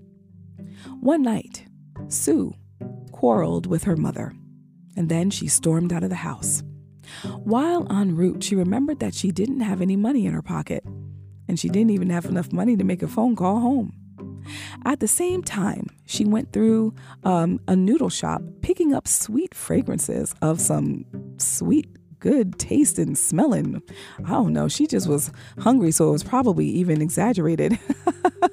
One 0.99 1.21
night, 1.21 1.65
Sue 2.07 2.55
quarreled 3.11 3.67
with 3.67 3.83
her 3.83 3.95
mother, 3.95 4.33
and 4.95 5.07
then 5.07 5.29
she 5.29 5.47
stormed 5.47 5.93
out 5.93 6.03
of 6.03 6.09
the 6.09 6.15
house. 6.15 6.63
While 7.43 7.87
en 7.91 8.15
route, 8.15 8.43
she 8.43 8.55
remembered 8.55 8.99
that 8.99 9.13
she 9.13 9.31
didn't 9.31 9.61
have 9.61 9.81
any 9.81 9.95
money 9.95 10.25
in 10.25 10.33
her 10.33 10.41
pocket, 10.41 10.83
and 11.47 11.59
she 11.59 11.69
didn't 11.69 11.91
even 11.91 12.09
have 12.09 12.25
enough 12.25 12.51
money 12.51 12.75
to 12.77 12.83
make 12.83 13.03
a 13.03 13.07
phone 13.07 13.35
call 13.35 13.59
home. 13.59 13.93
At 14.85 14.99
the 14.99 15.07
same 15.07 15.41
time, 15.41 15.87
she 16.05 16.25
went 16.25 16.51
through 16.51 16.93
um, 17.23 17.59
a 17.67 17.75
noodle 17.75 18.09
shop, 18.09 18.41
picking 18.61 18.93
up 18.93 19.07
sweet 19.07 19.55
fragrances 19.55 20.35
of 20.41 20.59
some 20.59 21.05
sweet, 21.37 21.87
good 22.19 22.57
taste 22.59 22.99
and 22.99 23.17
smelling. 23.17 23.81
I 24.25 24.29
don't 24.31 24.53
know. 24.53 24.67
She 24.67 24.87
just 24.87 25.07
was 25.07 25.31
hungry, 25.59 25.91
so 25.91 26.09
it 26.09 26.11
was 26.11 26.23
probably 26.23 26.67
even 26.67 27.01
exaggerated. 27.01 27.79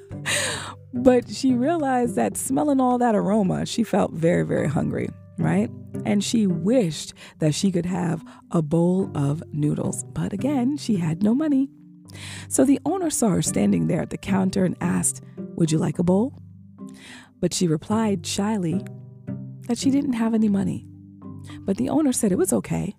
but 0.93 1.29
she 1.29 1.53
realized 1.53 2.15
that 2.15 2.37
smelling 2.37 2.81
all 2.81 2.97
that 2.97 3.15
aroma, 3.15 3.65
she 3.65 3.83
felt 3.83 4.11
very, 4.13 4.45
very 4.45 4.67
hungry, 4.67 5.09
right? 5.37 5.69
And 6.05 6.23
she 6.23 6.47
wished 6.47 7.13
that 7.39 7.53
she 7.53 7.71
could 7.71 7.85
have 7.85 8.23
a 8.51 8.61
bowl 8.61 9.11
of 9.15 9.43
noodles. 9.51 10.03
But 10.03 10.33
again, 10.33 10.77
she 10.77 10.97
had 10.97 11.23
no 11.23 11.33
money. 11.33 11.69
So 12.49 12.65
the 12.65 12.79
owner 12.85 13.09
saw 13.09 13.29
her 13.29 13.41
standing 13.41 13.87
there 13.87 14.01
at 14.01 14.09
the 14.09 14.17
counter 14.17 14.65
and 14.65 14.75
asked, 14.81 15.21
Would 15.55 15.71
you 15.71 15.77
like 15.77 15.99
a 15.99 16.03
bowl? 16.03 16.33
But 17.39 17.53
she 17.53 17.67
replied 17.67 18.25
shyly 18.25 18.81
that 19.67 19.77
she 19.77 19.91
didn't 19.91 20.13
have 20.13 20.33
any 20.33 20.49
money. 20.49 20.85
But 21.61 21.77
the 21.77 21.89
owner 21.89 22.11
said 22.11 22.31
it 22.31 22.37
was 22.37 22.53
okay 22.53 22.95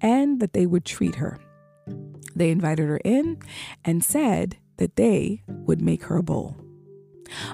and 0.00 0.40
that 0.40 0.52
they 0.52 0.66
would 0.66 0.84
treat 0.84 1.16
her. 1.16 1.38
They 2.34 2.50
invited 2.50 2.88
her 2.88 3.00
in 3.04 3.38
and 3.84 4.04
said 4.04 4.58
that 4.76 4.96
they 4.96 5.42
would 5.48 5.82
make 5.82 6.04
her 6.04 6.16
a 6.16 6.22
bowl. 6.22 6.56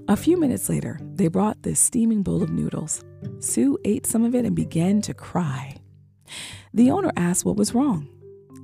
A 0.09 0.17
few 0.17 0.37
minutes 0.37 0.69
later, 0.69 1.01
they 1.03 1.29
brought 1.29 1.63
this 1.63 1.81
steaming 1.81 2.23
bowl 2.23 2.43
of 2.43 2.51
noodles. 2.51 3.05
Sue 3.41 3.79
ate 3.85 4.07
some 4.07 4.25
of 4.25 4.35
it 4.35 4.45
and 4.45 4.57
began 4.57 5.01
to 5.03 5.15
cry. 5.15 5.77
The 6.73 6.91
owner 6.91 7.13
asked 7.17 7.45
what 7.45 7.57
was 7.57 7.75
wrong, 7.75 8.09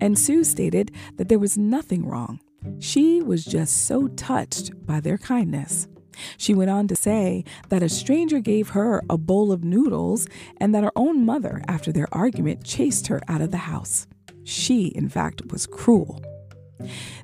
and 0.01 0.19
Sue 0.19 0.45
stated 0.45 0.93
that 1.17 1.29
there 1.29 1.39
was 1.39 1.59
nothing 1.59 2.07
wrong. 2.07 2.41
She 2.79 3.23
was 3.23 3.45
just 3.45 3.87
so 3.87 4.09
touched 4.09 4.73
by 4.87 5.01
their 5.01 5.19
kindness. 5.19 5.89
She 6.37 6.55
went 6.55 6.71
on 6.71 6.89
to 6.89 6.97
say 6.97 7.45
that 7.69 7.83
a 7.83 7.89
stranger 7.89 8.41
gave 8.41 8.71
her 8.71 9.03
a 9.09 9.17
bowl 9.17 9.53
of 9.53 9.65
noodles 9.65 10.27
and 10.59 10.75
that 10.75 10.85
her 10.85 10.93
own 10.97 11.25
mother, 11.25 11.63
after 11.69 11.93
their 11.93 12.13
argument, 12.13 12.65
chased 12.65 13.07
her 13.07 13.21
out 13.29 13.41
of 13.41 13.51
the 13.51 13.59
house. 13.59 14.07
She, 14.45 14.89
in 14.89 15.09
fact, 15.09 15.51
was 15.51 15.67
cruel. 15.67 16.23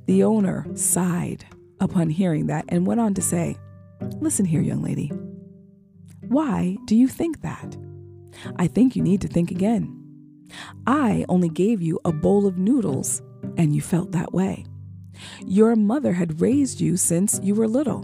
The 0.07 0.23
owner 0.23 0.67
sighed 0.75 1.45
upon 1.81 2.11
hearing 2.11 2.47
that 2.47 2.65
and 2.69 2.87
went 2.87 3.01
on 3.01 3.15
to 3.15 3.23
say, 3.23 3.57
Listen 4.21 4.45
here, 4.45 4.61
young 4.61 4.83
lady. 4.83 5.11
Why 6.29 6.77
do 6.85 6.97
you 6.97 7.09
think 7.09 7.43
that? 7.43 7.77
I 8.57 8.67
think 8.67 8.97
you 8.97 9.03
need 9.03 9.21
to 9.23 9.29
think 9.29 9.51
again. 9.51 9.93
I 10.87 11.25
only 11.29 11.49
gave 11.49 11.83
you 11.83 11.99
a 12.05 12.13
bowl 12.13 12.47
of 12.47 12.59
noodles 12.59 13.23
and 13.57 13.75
you 13.75 13.81
felt 13.81 14.13
that 14.13 14.33
way. 14.33 14.65
Your 15.45 15.77
mother 15.77 16.13
had 16.13 16.41
raised 16.41 16.81
you 16.81 16.97
since 16.97 17.41
you 17.43 17.55
were 17.55 17.69
little. 17.69 18.03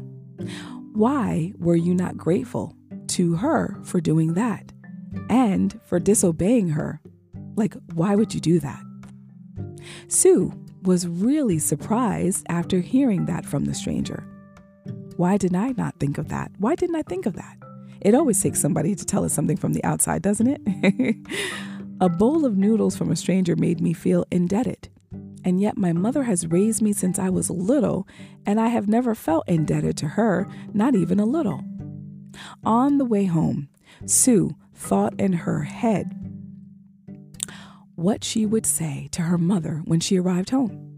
Why 0.92 1.52
were 1.58 1.76
you 1.76 1.94
not 1.94 2.16
grateful 2.16 2.74
to 3.08 3.34
her 3.34 3.78
for 3.84 4.00
doing 4.00 4.34
that 4.34 4.72
and 5.28 5.78
for 5.84 5.98
disobeying 5.98 6.70
her? 6.70 7.00
Like, 7.56 7.74
why 7.94 8.14
would 8.14 8.34
you 8.34 8.40
do 8.40 8.60
that? 8.60 8.82
Sue 10.08 10.52
was 10.82 11.06
really 11.06 11.58
surprised 11.58 12.46
after 12.48 12.80
hearing 12.80 13.26
that 13.26 13.46
from 13.46 13.64
the 13.64 13.74
stranger. 13.74 14.26
Why 15.16 15.36
did 15.36 15.54
I 15.54 15.72
not 15.76 15.98
think 16.00 16.18
of 16.18 16.28
that? 16.28 16.50
Why 16.58 16.74
didn't 16.74 16.96
I 16.96 17.02
think 17.02 17.26
of 17.26 17.34
that? 17.34 17.61
It 18.04 18.14
always 18.14 18.42
takes 18.42 18.60
somebody 18.60 18.94
to 18.94 19.04
tell 19.04 19.24
us 19.24 19.32
something 19.32 19.56
from 19.56 19.72
the 19.72 19.84
outside, 19.84 20.22
doesn't 20.22 20.48
it? 20.48 21.16
a 22.00 22.08
bowl 22.08 22.44
of 22.44 22.56
noodles 22.56 22.96
from 22.96 23.12
a 23.12 23.16
stranger 23.16 23.54
made 23.54 23.80
me 23.80 23.92
feel 23.92 24.26
indebted. 24.30 24.88
And 25.44 25.60
yet, 25.60 25.76
my 25.76 25.92
mother 25.92 26.24
has 26.24 26.46
raised 26.46 26.82
me 26.82 26.92
since 26.92 27.18
I 27.18 27.28
was 27.28 27.48
little, 27.48 28.06
and 28.44 28.60
I 28.60 28.68
have 28.68 28.88
never 28.88 29.14
felt 29.14 29.48
indebted 29.48 29.96
to 29.98 30.08
her, 30.08 30.48
not 30.72 30.94
even 30.94 31.20
a 31.20 31.26
little. 31.26 31.64
On 32.64 32.98
the 32.98 33.04
way 33.04 33.24
home, 33.26 33.68
Sue 34.04 34.56
thought 34.74 35.18
in 35.18 35.32
her 35.32 35.62
head 35.62 36.18
what 37.94 38.24
she 38.24 38.46
would 38.46 38.66
say 38.66 39.08
to 39.12 39.22
her 39.22 39.38
mother 39.38 39.82
when 39.84 40.00
she 40.00 40.18
arrived 40.18 40.50
home. 40.50 40.88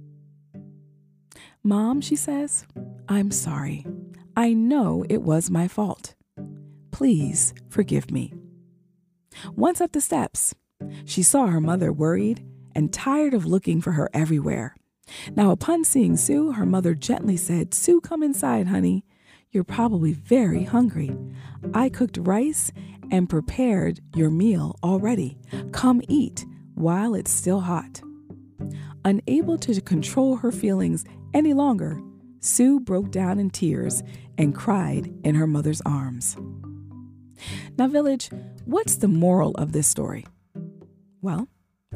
Mom, 1.63 2.01
she 2.01 2.17
says, 2.17 2.67
I'm 3.09 3.31
sorry. 3.31 3.87
I 4.37 4.53
know 4.53 5.05
it 5.09 5.23
was 5.23 5.51
my 5.51 5.69
fault. 5.69 6.15
Please 6.95 7.53
forgive 7.69 8.13
me. 8.13 8.33
Once 9.57 9.81
up 9.81 9.91
the 9.91 10.01
steps, 10.01 10.55
she 11.05 11.25
saw 11.25 11.49
her 11.49 11.61
mother 11.61 11.93
worried 11.93 12.47
and 12.73 12.93
tired 12.93 13.35
of 13.35 13.45
looking 13.45 13.81
for 13.81 13.91
her 13.91 14.09
everywhere. 14.15 14.77
Now, 15.35 15.51
upon 15.51 15.83
seeing 15.83 16.17
Sue, 16.17 16.53
her 16.53 16.65
mother 16.65 16.95
gently 16.95 17.37
said, 17.37 17.75
Sue, 17.75 18.01
come 18.01 18.23
inside, 18.23 18.69
honey. 18.69 19.05
You're 19.51 19.65
probably 19.65 20.13
very 20.13 20.63
hungry. 20.63 21.19
I 21.75 21.89
cooked 21.89 22.19
rice 22.21 22.71
and 23.11 23.29
prepared 23.29 23.99
your 24.15 24.31
meal 24.31 24.79
already. 24.85 25.37
Come 25.73 26.01
eat 26.09 26.47
while 26.75 27.17
it's 27.17 27.33
still 27.33 27.63
hot. 27.63 28.03
Unable 29.05 29.59
to 29.59 29.81
control 29.81 30.37
her 30.37 30.53
feelings 30.53 31.05
any 31.35 31.55
longer, 31.55 32.01
Sue 32.39 32.79
broke 32.79 33.11
down 33.11 33.41
in 33.41 33.51
tears 33.51 34.05
and 34.39 34.55
cried 34.55 35.13
in 35.25 35.35
her 35.35 35.49
mother's 35.49 35.83
arms. 35.85 36.37
Now, 37.79 37.89
village, 37.89 38.31
what's 38.65 38.97
the 38.97 39.09
moral 39.09 39.53
of 39.57 39.73
this 39.73 39.87
story? 39.87 40.27
Well, 41.21 41.49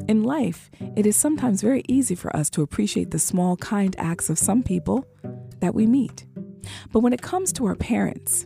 In 0.07 0.23
life, 0.23 0.71
it 0.95 1.05
is 1.05 1.15
sometimes 1.15 1.61
very 1.61 1.83
easy 1.87 2.15
for 2.15 2.35
us 2.35 2.49
to 2.51 2.61
appreciate 2.61 3.11
the 3.11 3.19
small, 3.19 3.57
kind 3.57 3.95
acts 3.99 4.29
of 4.29 4.39
some 4.39 4.63
people 4.63 5.05
that 5.59 5.75
we 5.75 5.85
meet. 5.85 6.25
But 6.91 7.01
when 7.01 7.13
it 7.13 7.21
comes 7.21 7.51
to 7.53 7.65
our 7.65 7.75
parents, 7.75 8.45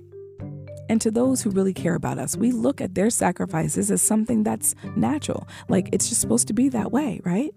and 0.89 0.99
to 0.99 1.11
those 1.11 1.41
who 1.41 1.49
really 1.49 1.73
care 1.73 1.95
about 1.95 2.19
us, 2.19 2.35
we 2.35 2.51
look 2.51 2.81
at 2.81 2.95
their 2.95 3.09
sacrifices 3.09 3.89
as 3.89 4.01
something 4.01 4.43
that's 4.43 4.75
natural, 4.95 5.47
like 5.69 5.89
it's 5.93 6.09
just 6.09 6.19
supposed 6.19 6.47
to 6.47 6.53
be 6.53 6.69
that 6.69 6.91
way, 6.91 7.21
right? 7.23 7.53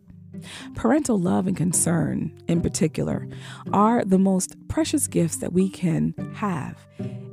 Parental 0.74 1.18
love 1.18 1.46
and 1.46 1.56
concern, 1.56 2.32
in 2.48 2.60
particular, 2.60 3.28
are 3.72 4.04
the 4.04 4.18
most 4.18 4.56
precious 4.68 5.06
gifts 5.06 5.36
that 5.36 5.52
we 5.52 5.68
can 5.68 6.14
have. 6.34 6.86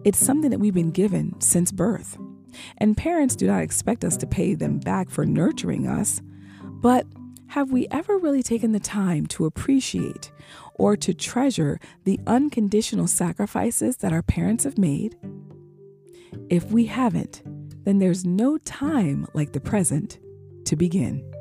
It's 0.03 0.19
something 0.19 0.51
that 0.51 0.59
we've 0.59 0.73
been 0.73 0.91
given 0.91 1.39
since 1.39 1.71
birth. 1.71 2.17
And 2.77 2.95
parents 2.97 3.35
do 3.35 3.47
not 3.47 3.63
expect 3.63 4.03
us 4.03 4.17
to 4.17 4.27
pay 4.27 4.53
them 4.53 4.79
back 4.79 5.09
for 5.09 5.25
nurturing 5.25 5.87
us, 5.87 6.21
but 6.63 7.05
have 7.47 7.71
we 7.71 7.87
ever 7.91 8.17
really 8.17 8.43
taken 8.43 8.71
the 8.71 8.79
time 8.79 9.27
to 9.27 9.45
appreciate 9.45 10.31
or 10.73 10.97
to 10.97 11.13
treasure 11.13 11.79
the 12.03 12.19
unconditional 12.25 13.07
sacrifices 13.07 13.97
that 13.97 14.11
our 14.11 14.23
parents 14.23 14.63
have 14.63 14.77
made? 14.77 15.15
If 16.49 16.65
we 16.71 16.85
haven't, 16.85 17.43
then 17.85 17.99
there's 17.99 18.25
no 18.25 18.57
time 18.57 19.27
like 19.33 19.53
the 19.53 19.61
present 19.61 20.19
to 20.65 20.75
begin. 20.75 21.32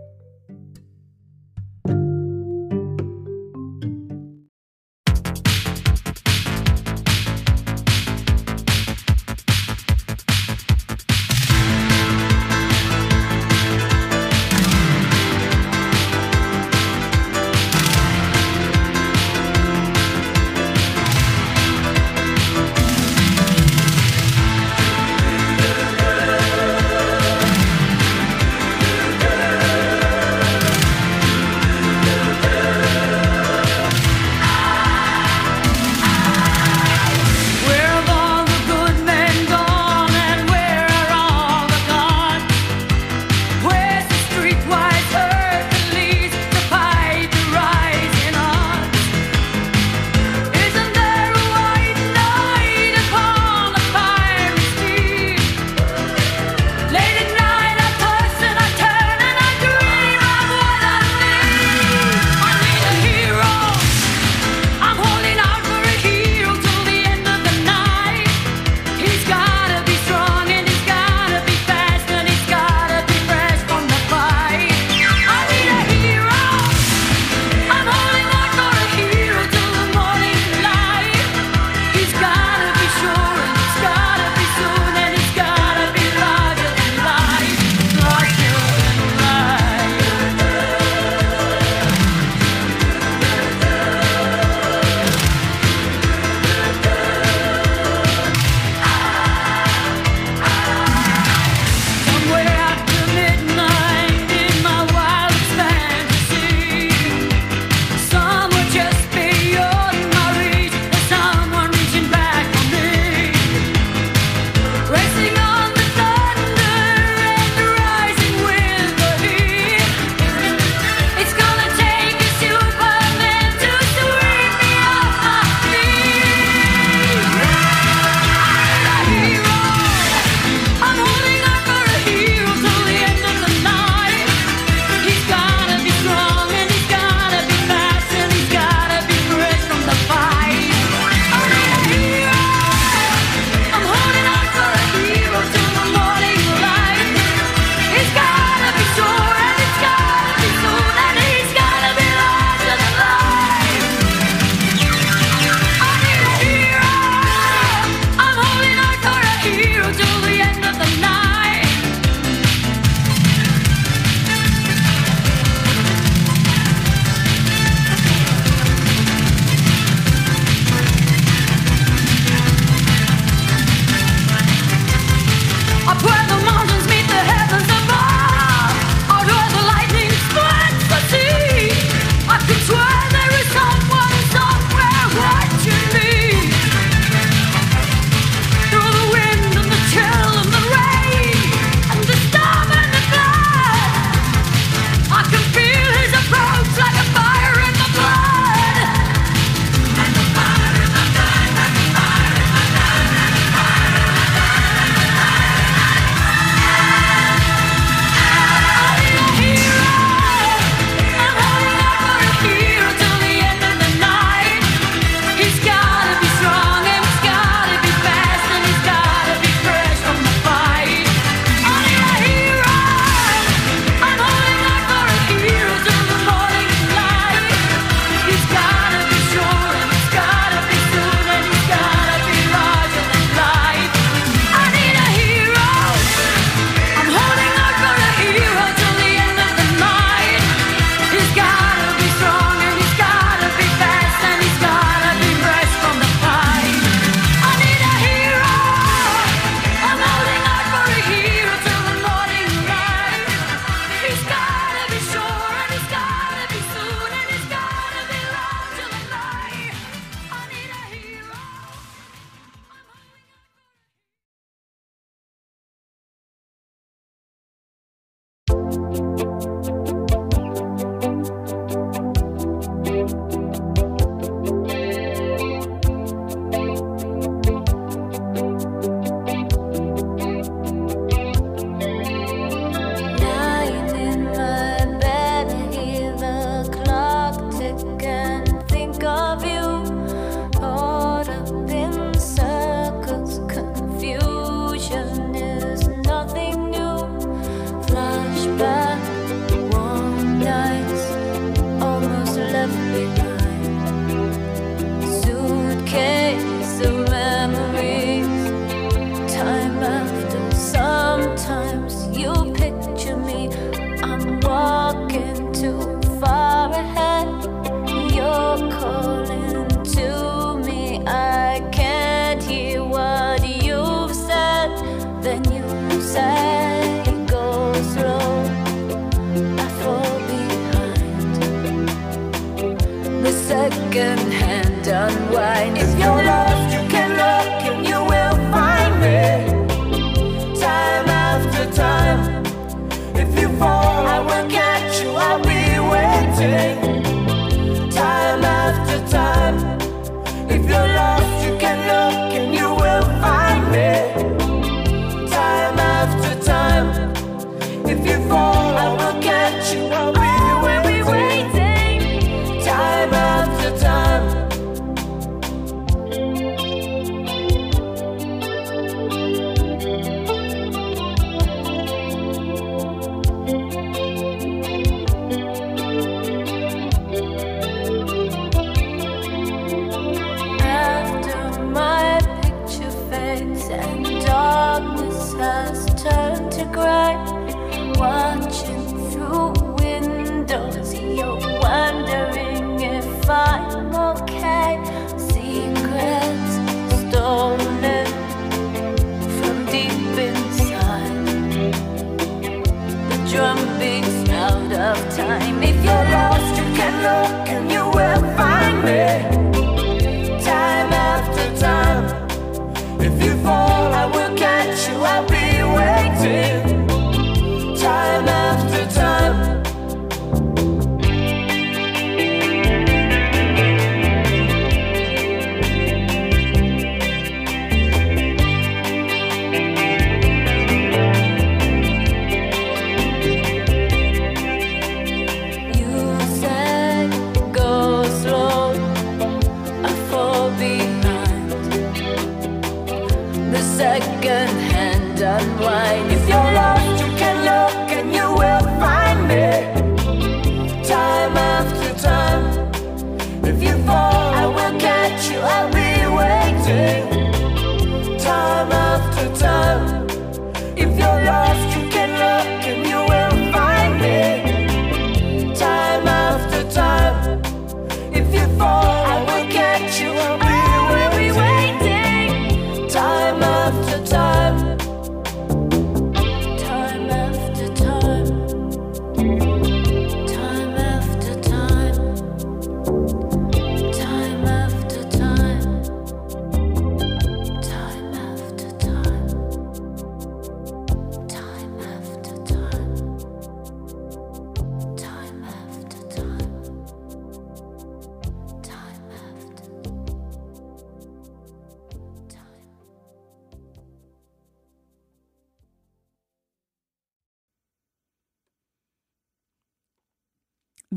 Second 333.92 334.32
hand 334.32 334.86
unwind. 334.86 335.76
If 335.76 335.98
you're 335.98 336.21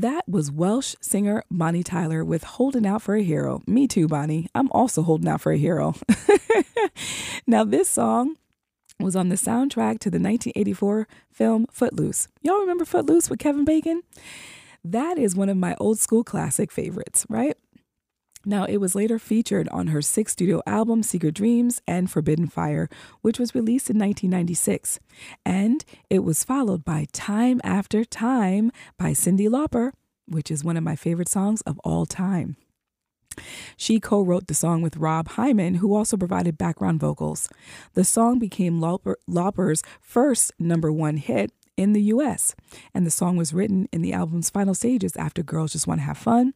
That 0.06 0.28
was 0.28 0.52
Welsh 0.52 0.94
singer 1.00 1.42
Bonnie 1.50 1.82
Tyler 1.82 2.24
with 2.24 2.44
Holding 2.44 2.86
Out 2.86 3.02
for 3.02 3.16
a 3.16 3.24
Hero. 3.24 3.60
Me 3.66 3.88
too, 3.88 4.06
Bonnie. 4.06 4.46
I'm 4.54 4.70
also 4.70 5.02
holding 5.02 5.26
out 5.26 5.40
for 5.40 5.50
a 5.50 5.58
hero. 5.58 5.96
now, 7.48 7.64
this 7.64 7.88
song 7.88 8.36
was 9.00 9.16
on 9.16 9.30
the 9.30 9.34
soundtrack 9.34 9.98
to 9.98 10.08
the 10.08 10.20
1984 10.20 11.08
film 11.32 11.66
Footloose. 11.72 12.28
Y'all 12.40 12.60
remember 12.60 12.84
Footloose 12.84 13.28
with 13.28 13.40
Kevin 13.40 13.64
Bacon? 13.64 14.02
That 14.84 15.18
is 15.18 15.34
one 15.34 15.48
of 15.48 15.56
my 15.56 15.74
old 15.80 15.98
school 15.98 16.22
classic 16.22 16.70
favorites, 16.70 17.26
right? 17.28 17.56
Now, 18.48 18.62
it 18.64 18.76
was 18.76 18.94
later 18.94 19.18
featured 19.18 19.68
on 19.70 19.88
her 19.88 20.00
sixth 20.00 20.34
studio 20.34 20.62
album, 20.68 21.02
Secret 21.02 21.34
Dreams 21.34 21.82
and 21.84 22.08
Forbidden 22.08 22.46
Fire, 22.46 22.88
which 23.20 23.40
was 23.40 23.56
released 23.56 23.90
in 23.90 23.98
1996. 23.98 25.00
And 25.44 25.84
it 26.08 26.20
was 26.20 26.44
followed 26.44 26.84
by 26.84 27.08
Time 27.12 27.60
After 27.64 28.04
Time 28.04 28.70
by 28.96 29.10
Cyndi 29.10 29.48
Lauper, 29.48 29.90
which 30.26 30.50
is 30.50 30.64
one 30.64 30.76
of 30.76 30.84
my 30.84 30.96
favorite 30.96 31.28
songs 31.28 31.60
of 31.62 31.78
all 31.84 32.06
time. 32.06 32.56
She 33.76 34.00
co 34.00 34.22
wrote 34.22 34.46
the 34.46 34.54
song 34.54 34.82
with 34.82 34.96
Rob 34.96 35.28
Hyman, 35.28 35.76
who 35.76 35.94
also 35.94 36.16
provided 36.16 36.58
background 36.58 37.00
vocals. 37.00 37.48
The 37.94 38.04
song 38.04 38.38
became 38.38 38.80
Lauper, 38.80 39.16
Lauper's 39.28 39.82
first 40.00 40.52
number 40.58 40.92
one 40.92 41.18
hit 41.18 41.52
in 41.76 41.92
the 41.92 42.02
US, 42.04 42.54
and 42.94 43.06
the 43.06 43.10
song 43.10 43.36
was 43.36 43.52
written 43.52 43.88
in 43.92 44.02
the 44.02 44.12
album's 44.12 44.50
final 44.50 44.74
stages 44.74 45.16
after 45.16 45.42
Girls 45.42 45.72
Just 45.72 45.86
Want 45.86 46.00
to 46.00 46.06
Have 46.06 46.18
Fun, 46.18 46.54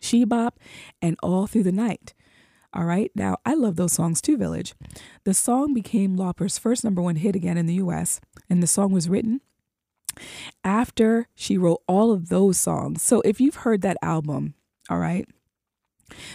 She 0.00 0.24
Bop, 0.24 0.58
and 1.02 1.16
All 1.22 1.46
Through 1.46 1.64
the 1.64 1.72
Night. 1.72 2.14
All 2.72 2.84
right, 2.84 3.10
now 3.14 3.38
I 3.44 3.54
love 3.54 3.76
those 3.76 3.94
songs 3.94 4.20
too, 4.20 4.36
Village. 4.36 4.74
The 5.24 5.34
song 5.34 5.74
became 5.74 6.16
Lauper's 6.16 6.58
first 6.58 6.84
number 6.84 7.02
one 7.02 7.16
hit 7.16 7.34
again 7.34 7.56
in 7.56 7.66
the 7.66 7.74
US, 7.74 8.20
and 8.48 8.62
the 8.62 8.66
song 8.66 8.92
was 8.92 9.08
written 9.08 9.40
after 10.64 11.28
she 11.34 11.58
wrote 11.58 11.82
all 11.86 12.12
of 12.12 12.28
those 12.28 12.58
songs. 12.58 13.02
So 13.02 13.20
if 13.22 13.40
you've 13.40 13.56
heard 13.56 13.82
that 13.82 13.96
album, 14.02 14.54
all 14.90 14.98
right, 14.98 15.28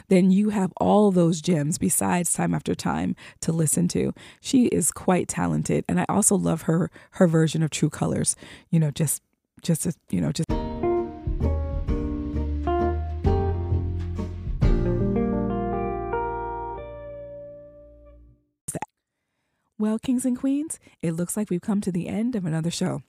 then 0.09 0.31
you 0.31 0.49
have 0.49 0.71
all 0.77 1.11
those 1.11 1.41
gems 1.41 1.77
besides 1.77 2.33
time 2.33 2.53
after 2.53 2.75
time 2.75 3.15
to 3.41 3.51
listen 3.51 3.87
to. 3.89 4.13
She 4.41 4.65
is 4.67 4.91
quite 4.91 5.27
talented 5.27 5.83
and 5.87 5.99
I 5.99 6.05
also 6.09 6.35
love 6.35 6.63
her 6.63 6.91
her 7.11 7.27
version 7.27 7.63
of 7.63 7.71
True 7.71 7.89
Colors. 7.89 8.35
You 8.69 8.79
know, 8.79 8.91
just 8.91 9.21
just 9.61 9.87
you 10.09 10.21
know, 10.21 10.31
just 10.31 10.49
Well, 19.79 19.99
kings 19.99 20.23
and 20.23 20.37
queens, 20.39 20.79
it 21.01 21.11
looks 21.11 21.35
like 21.35 21.49
we've 21.49 21.59
come 21.59 21.81
to 21.81 21.91
the 21.91 22.07
end 22.07 22.37
of 22.37 22.45
another 22.45 22.71
show. 22.71 23.01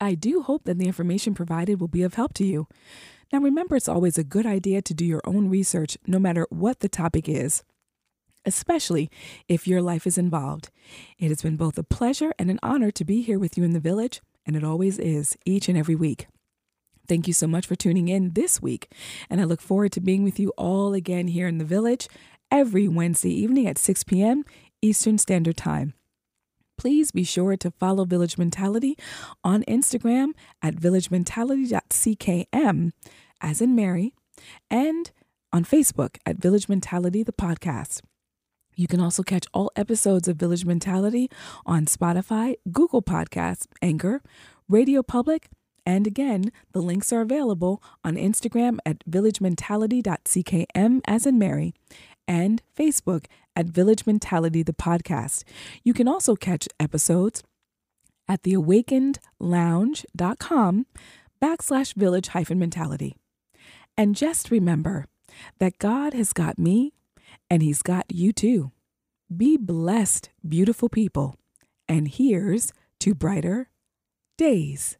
I 0.00 0.14
do 0.14 0.42
hope 0.42 0.64
that 0.64 0.78
the 0.78 0.86
information 0.86 1.34
provided 1.34 1.80
will 1.80 1.88
be 1.88 2.02
of 2.02 2.14
help 2.14 2.32
to 2.34 2.44
you. 2.44 2.66
Now, 3.32 3.40
remember, 3.40 3.76
it's 3.76 3.88
always 3.88 4.18
a 4.18 4.24
good 4.24 4.46
idea 4.46 4.82
to 4.82 4.94
do 4.94 5.04
your 5.04 5.20
own 5.24 5.48
research, 5.48 5.98
no 6.06 6.18
matter 6.18 6.46
what 6.50 6.80
the 6.80 6.88
topic 6.88 7.28
is, 7.28 7.62
especially 8.44 9.10
if 9.46 9.68
your 9.68 9.82
life 9.82 10.06
is 10.06 10.18
involved. 10.18 10.70
It 11.18 11.28
has 11.28 11.42
been 11.42 11.56
both 11.56 11.78
a 11.78 11.84
pleasure 11.84 12.32
and 12.38 12.50
an 12.50 12.58
honor 12.62 12.90
to 12.90 13.04
be 13.04 13.22
here 13.22 13.38
with 13.38 13.56
you 13.56 13.62
in 13.62 13.72
the 13.72 13.80
village, 13.80 14.20
and 14.46 14.56
it 14.56 14.64
always 14.64 14.98
is 14.98 15.36
each 15.44 15.68
and 15.68 15.78
every 15.78 15.94
week. 15.94 16.26
Thank 17.06 17.26
you 17.26 17.34
so 17.34 17.46
much 17.46 17.66
for 17.66 17.76
tuning 17.76 18.08
in 18.08 18.32
this 18.32 18.62
week, 18.62 18.90
and 19.28 19.40
I 19.40 19.44
look 19.44 19.60
forward 19.60 19.92
to 19.92 20.00
being 20.00 20.24
with 20.24 20.40
you 20.40 20.50
all 20.56 20.94
again 20.94 21.28
here 21.28 21.46
in 21.46 21.58
the 21.58 21.64
village 21.64 22.08
every 22.50 22.88
Wednesday 22.88 23.32
evening 23.32 23.66
at 23.66 23.78
6 23.78 24.04
p.m. 24.04 24.44
Eastern 24.82 25.18
Standard 25.18 25.56
Time. 25.56 25.94
Please 26.80 27.10
be 27.10 27.24
sure 27.24 27.58
to 27.58 27.70
follow 27.72 28.06
Village 28.06 28.38
Mentality 28.38 28.96
on 29.44 29.62
Instagram 29.64 30.28
at 30.62 30.76
villagementality.ckm, 30.76 32.92
as 33.42 33.60
in 33.60 33.74
Mary, 33.74 34.14
and 34.70 35.10
on 35.52 35.62
Facebook 35.62 36.16
at 36.24 36.38
Village 36.38 36.70
Mentality, 36.70 37.22
the 37.22 37.34
podcast. 37.34 38.00
You 38.76 38.86
can 38.86 38.98
also 38.98 39.22
catch 39.22 39.44
all 39.52 39.70
episodes 39.76 40.26
of 40.26 40.38
Village 40.38 40.64
Mentality 40.64 41.28
on 41.66 41.84
Spotify, 41.84 42.54
Google 42.72 43.02
Podcasts, 43.02 43.66
Anchor, 43.82 44.22
Radio 44.66 45.02
Public, 45.02 45.50
and 45.84 46.06
again, 46.06 46.50
the 46.72 46.80
links 46.80 47.12
are 47.12 47.20
available 47.20 47.82
on 48.02 48.14
Instagram 48.14 48.78
at 48.86 49.04
villagementality.ckm 49.04 51.00
as 51.06 51.26
in 51.26 51.38
Mary 51.38 51.74
and 52.26 52.62
Facebook 52.74 53.26
at 53.56 53.66
Village 53.66 54.06
Mentality 54.06 54.62
the 54.62 54.72
podcast. 54.72 55.42
You 55.84 55.92
can 55.92 56.08
also 56.08 56.36
catch 56.36 56.68
episodes 56.78 57.42
at 58.28 58.42
theawakenedlounge.com 58.42 60.86
backslash 61.42 61.94
village 61.94 62.28
hyphen 62.28 62.58
mentality. 62.58 63.16
And 63.96 64.14
just 64.14 64.50
remember 64.50 65.06
that 65.58 65.78
God 65.78 66.12
has 66.14 66.32
got 66.32 66.58
me 66.58 66.92
and 67.48 67.62
he's 67.62 67.82
got 67.82 68.06
you 68.08 68.32
too. 68.32 68.72
Be 69.34 69.56
blessed, 69.56 70.30
beautiful 70.46 70.88
people. 70.88 71.36
And 71.88 72.08
here's 72.08 72.72
to 73.00 73.14
brighter 73.14 73.70
days. 74.38 74.96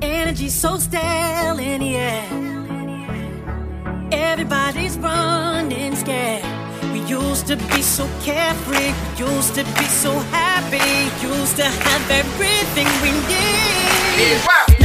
Energy 0.00 0.48
so 0.48 0.78
stale 0.78 1.58
in 1.58 1.80
the 1.80 1.96
air. 1.96 2.24
Everybody's 4.12 4.96
running 4.98 5.96
scared. 5.96 6.44
We 6.92 7.00
used 7.00 7.46
to 7.48 7.56
be 7.56 7.82
so 7.82 8.08
carefree. 8.22 8.92
We 9.18 9.26
used 9.26 9.54
to 9.56 9.64
be 9.64 9.84
so 9.84 10.12
happy. 10.30 11.26
Used 11.26 11.56
to 11.56 11.64
have 11.64 12.10
everything 12.10 12.86
we 13.02 13.10
need. 13.28 14.77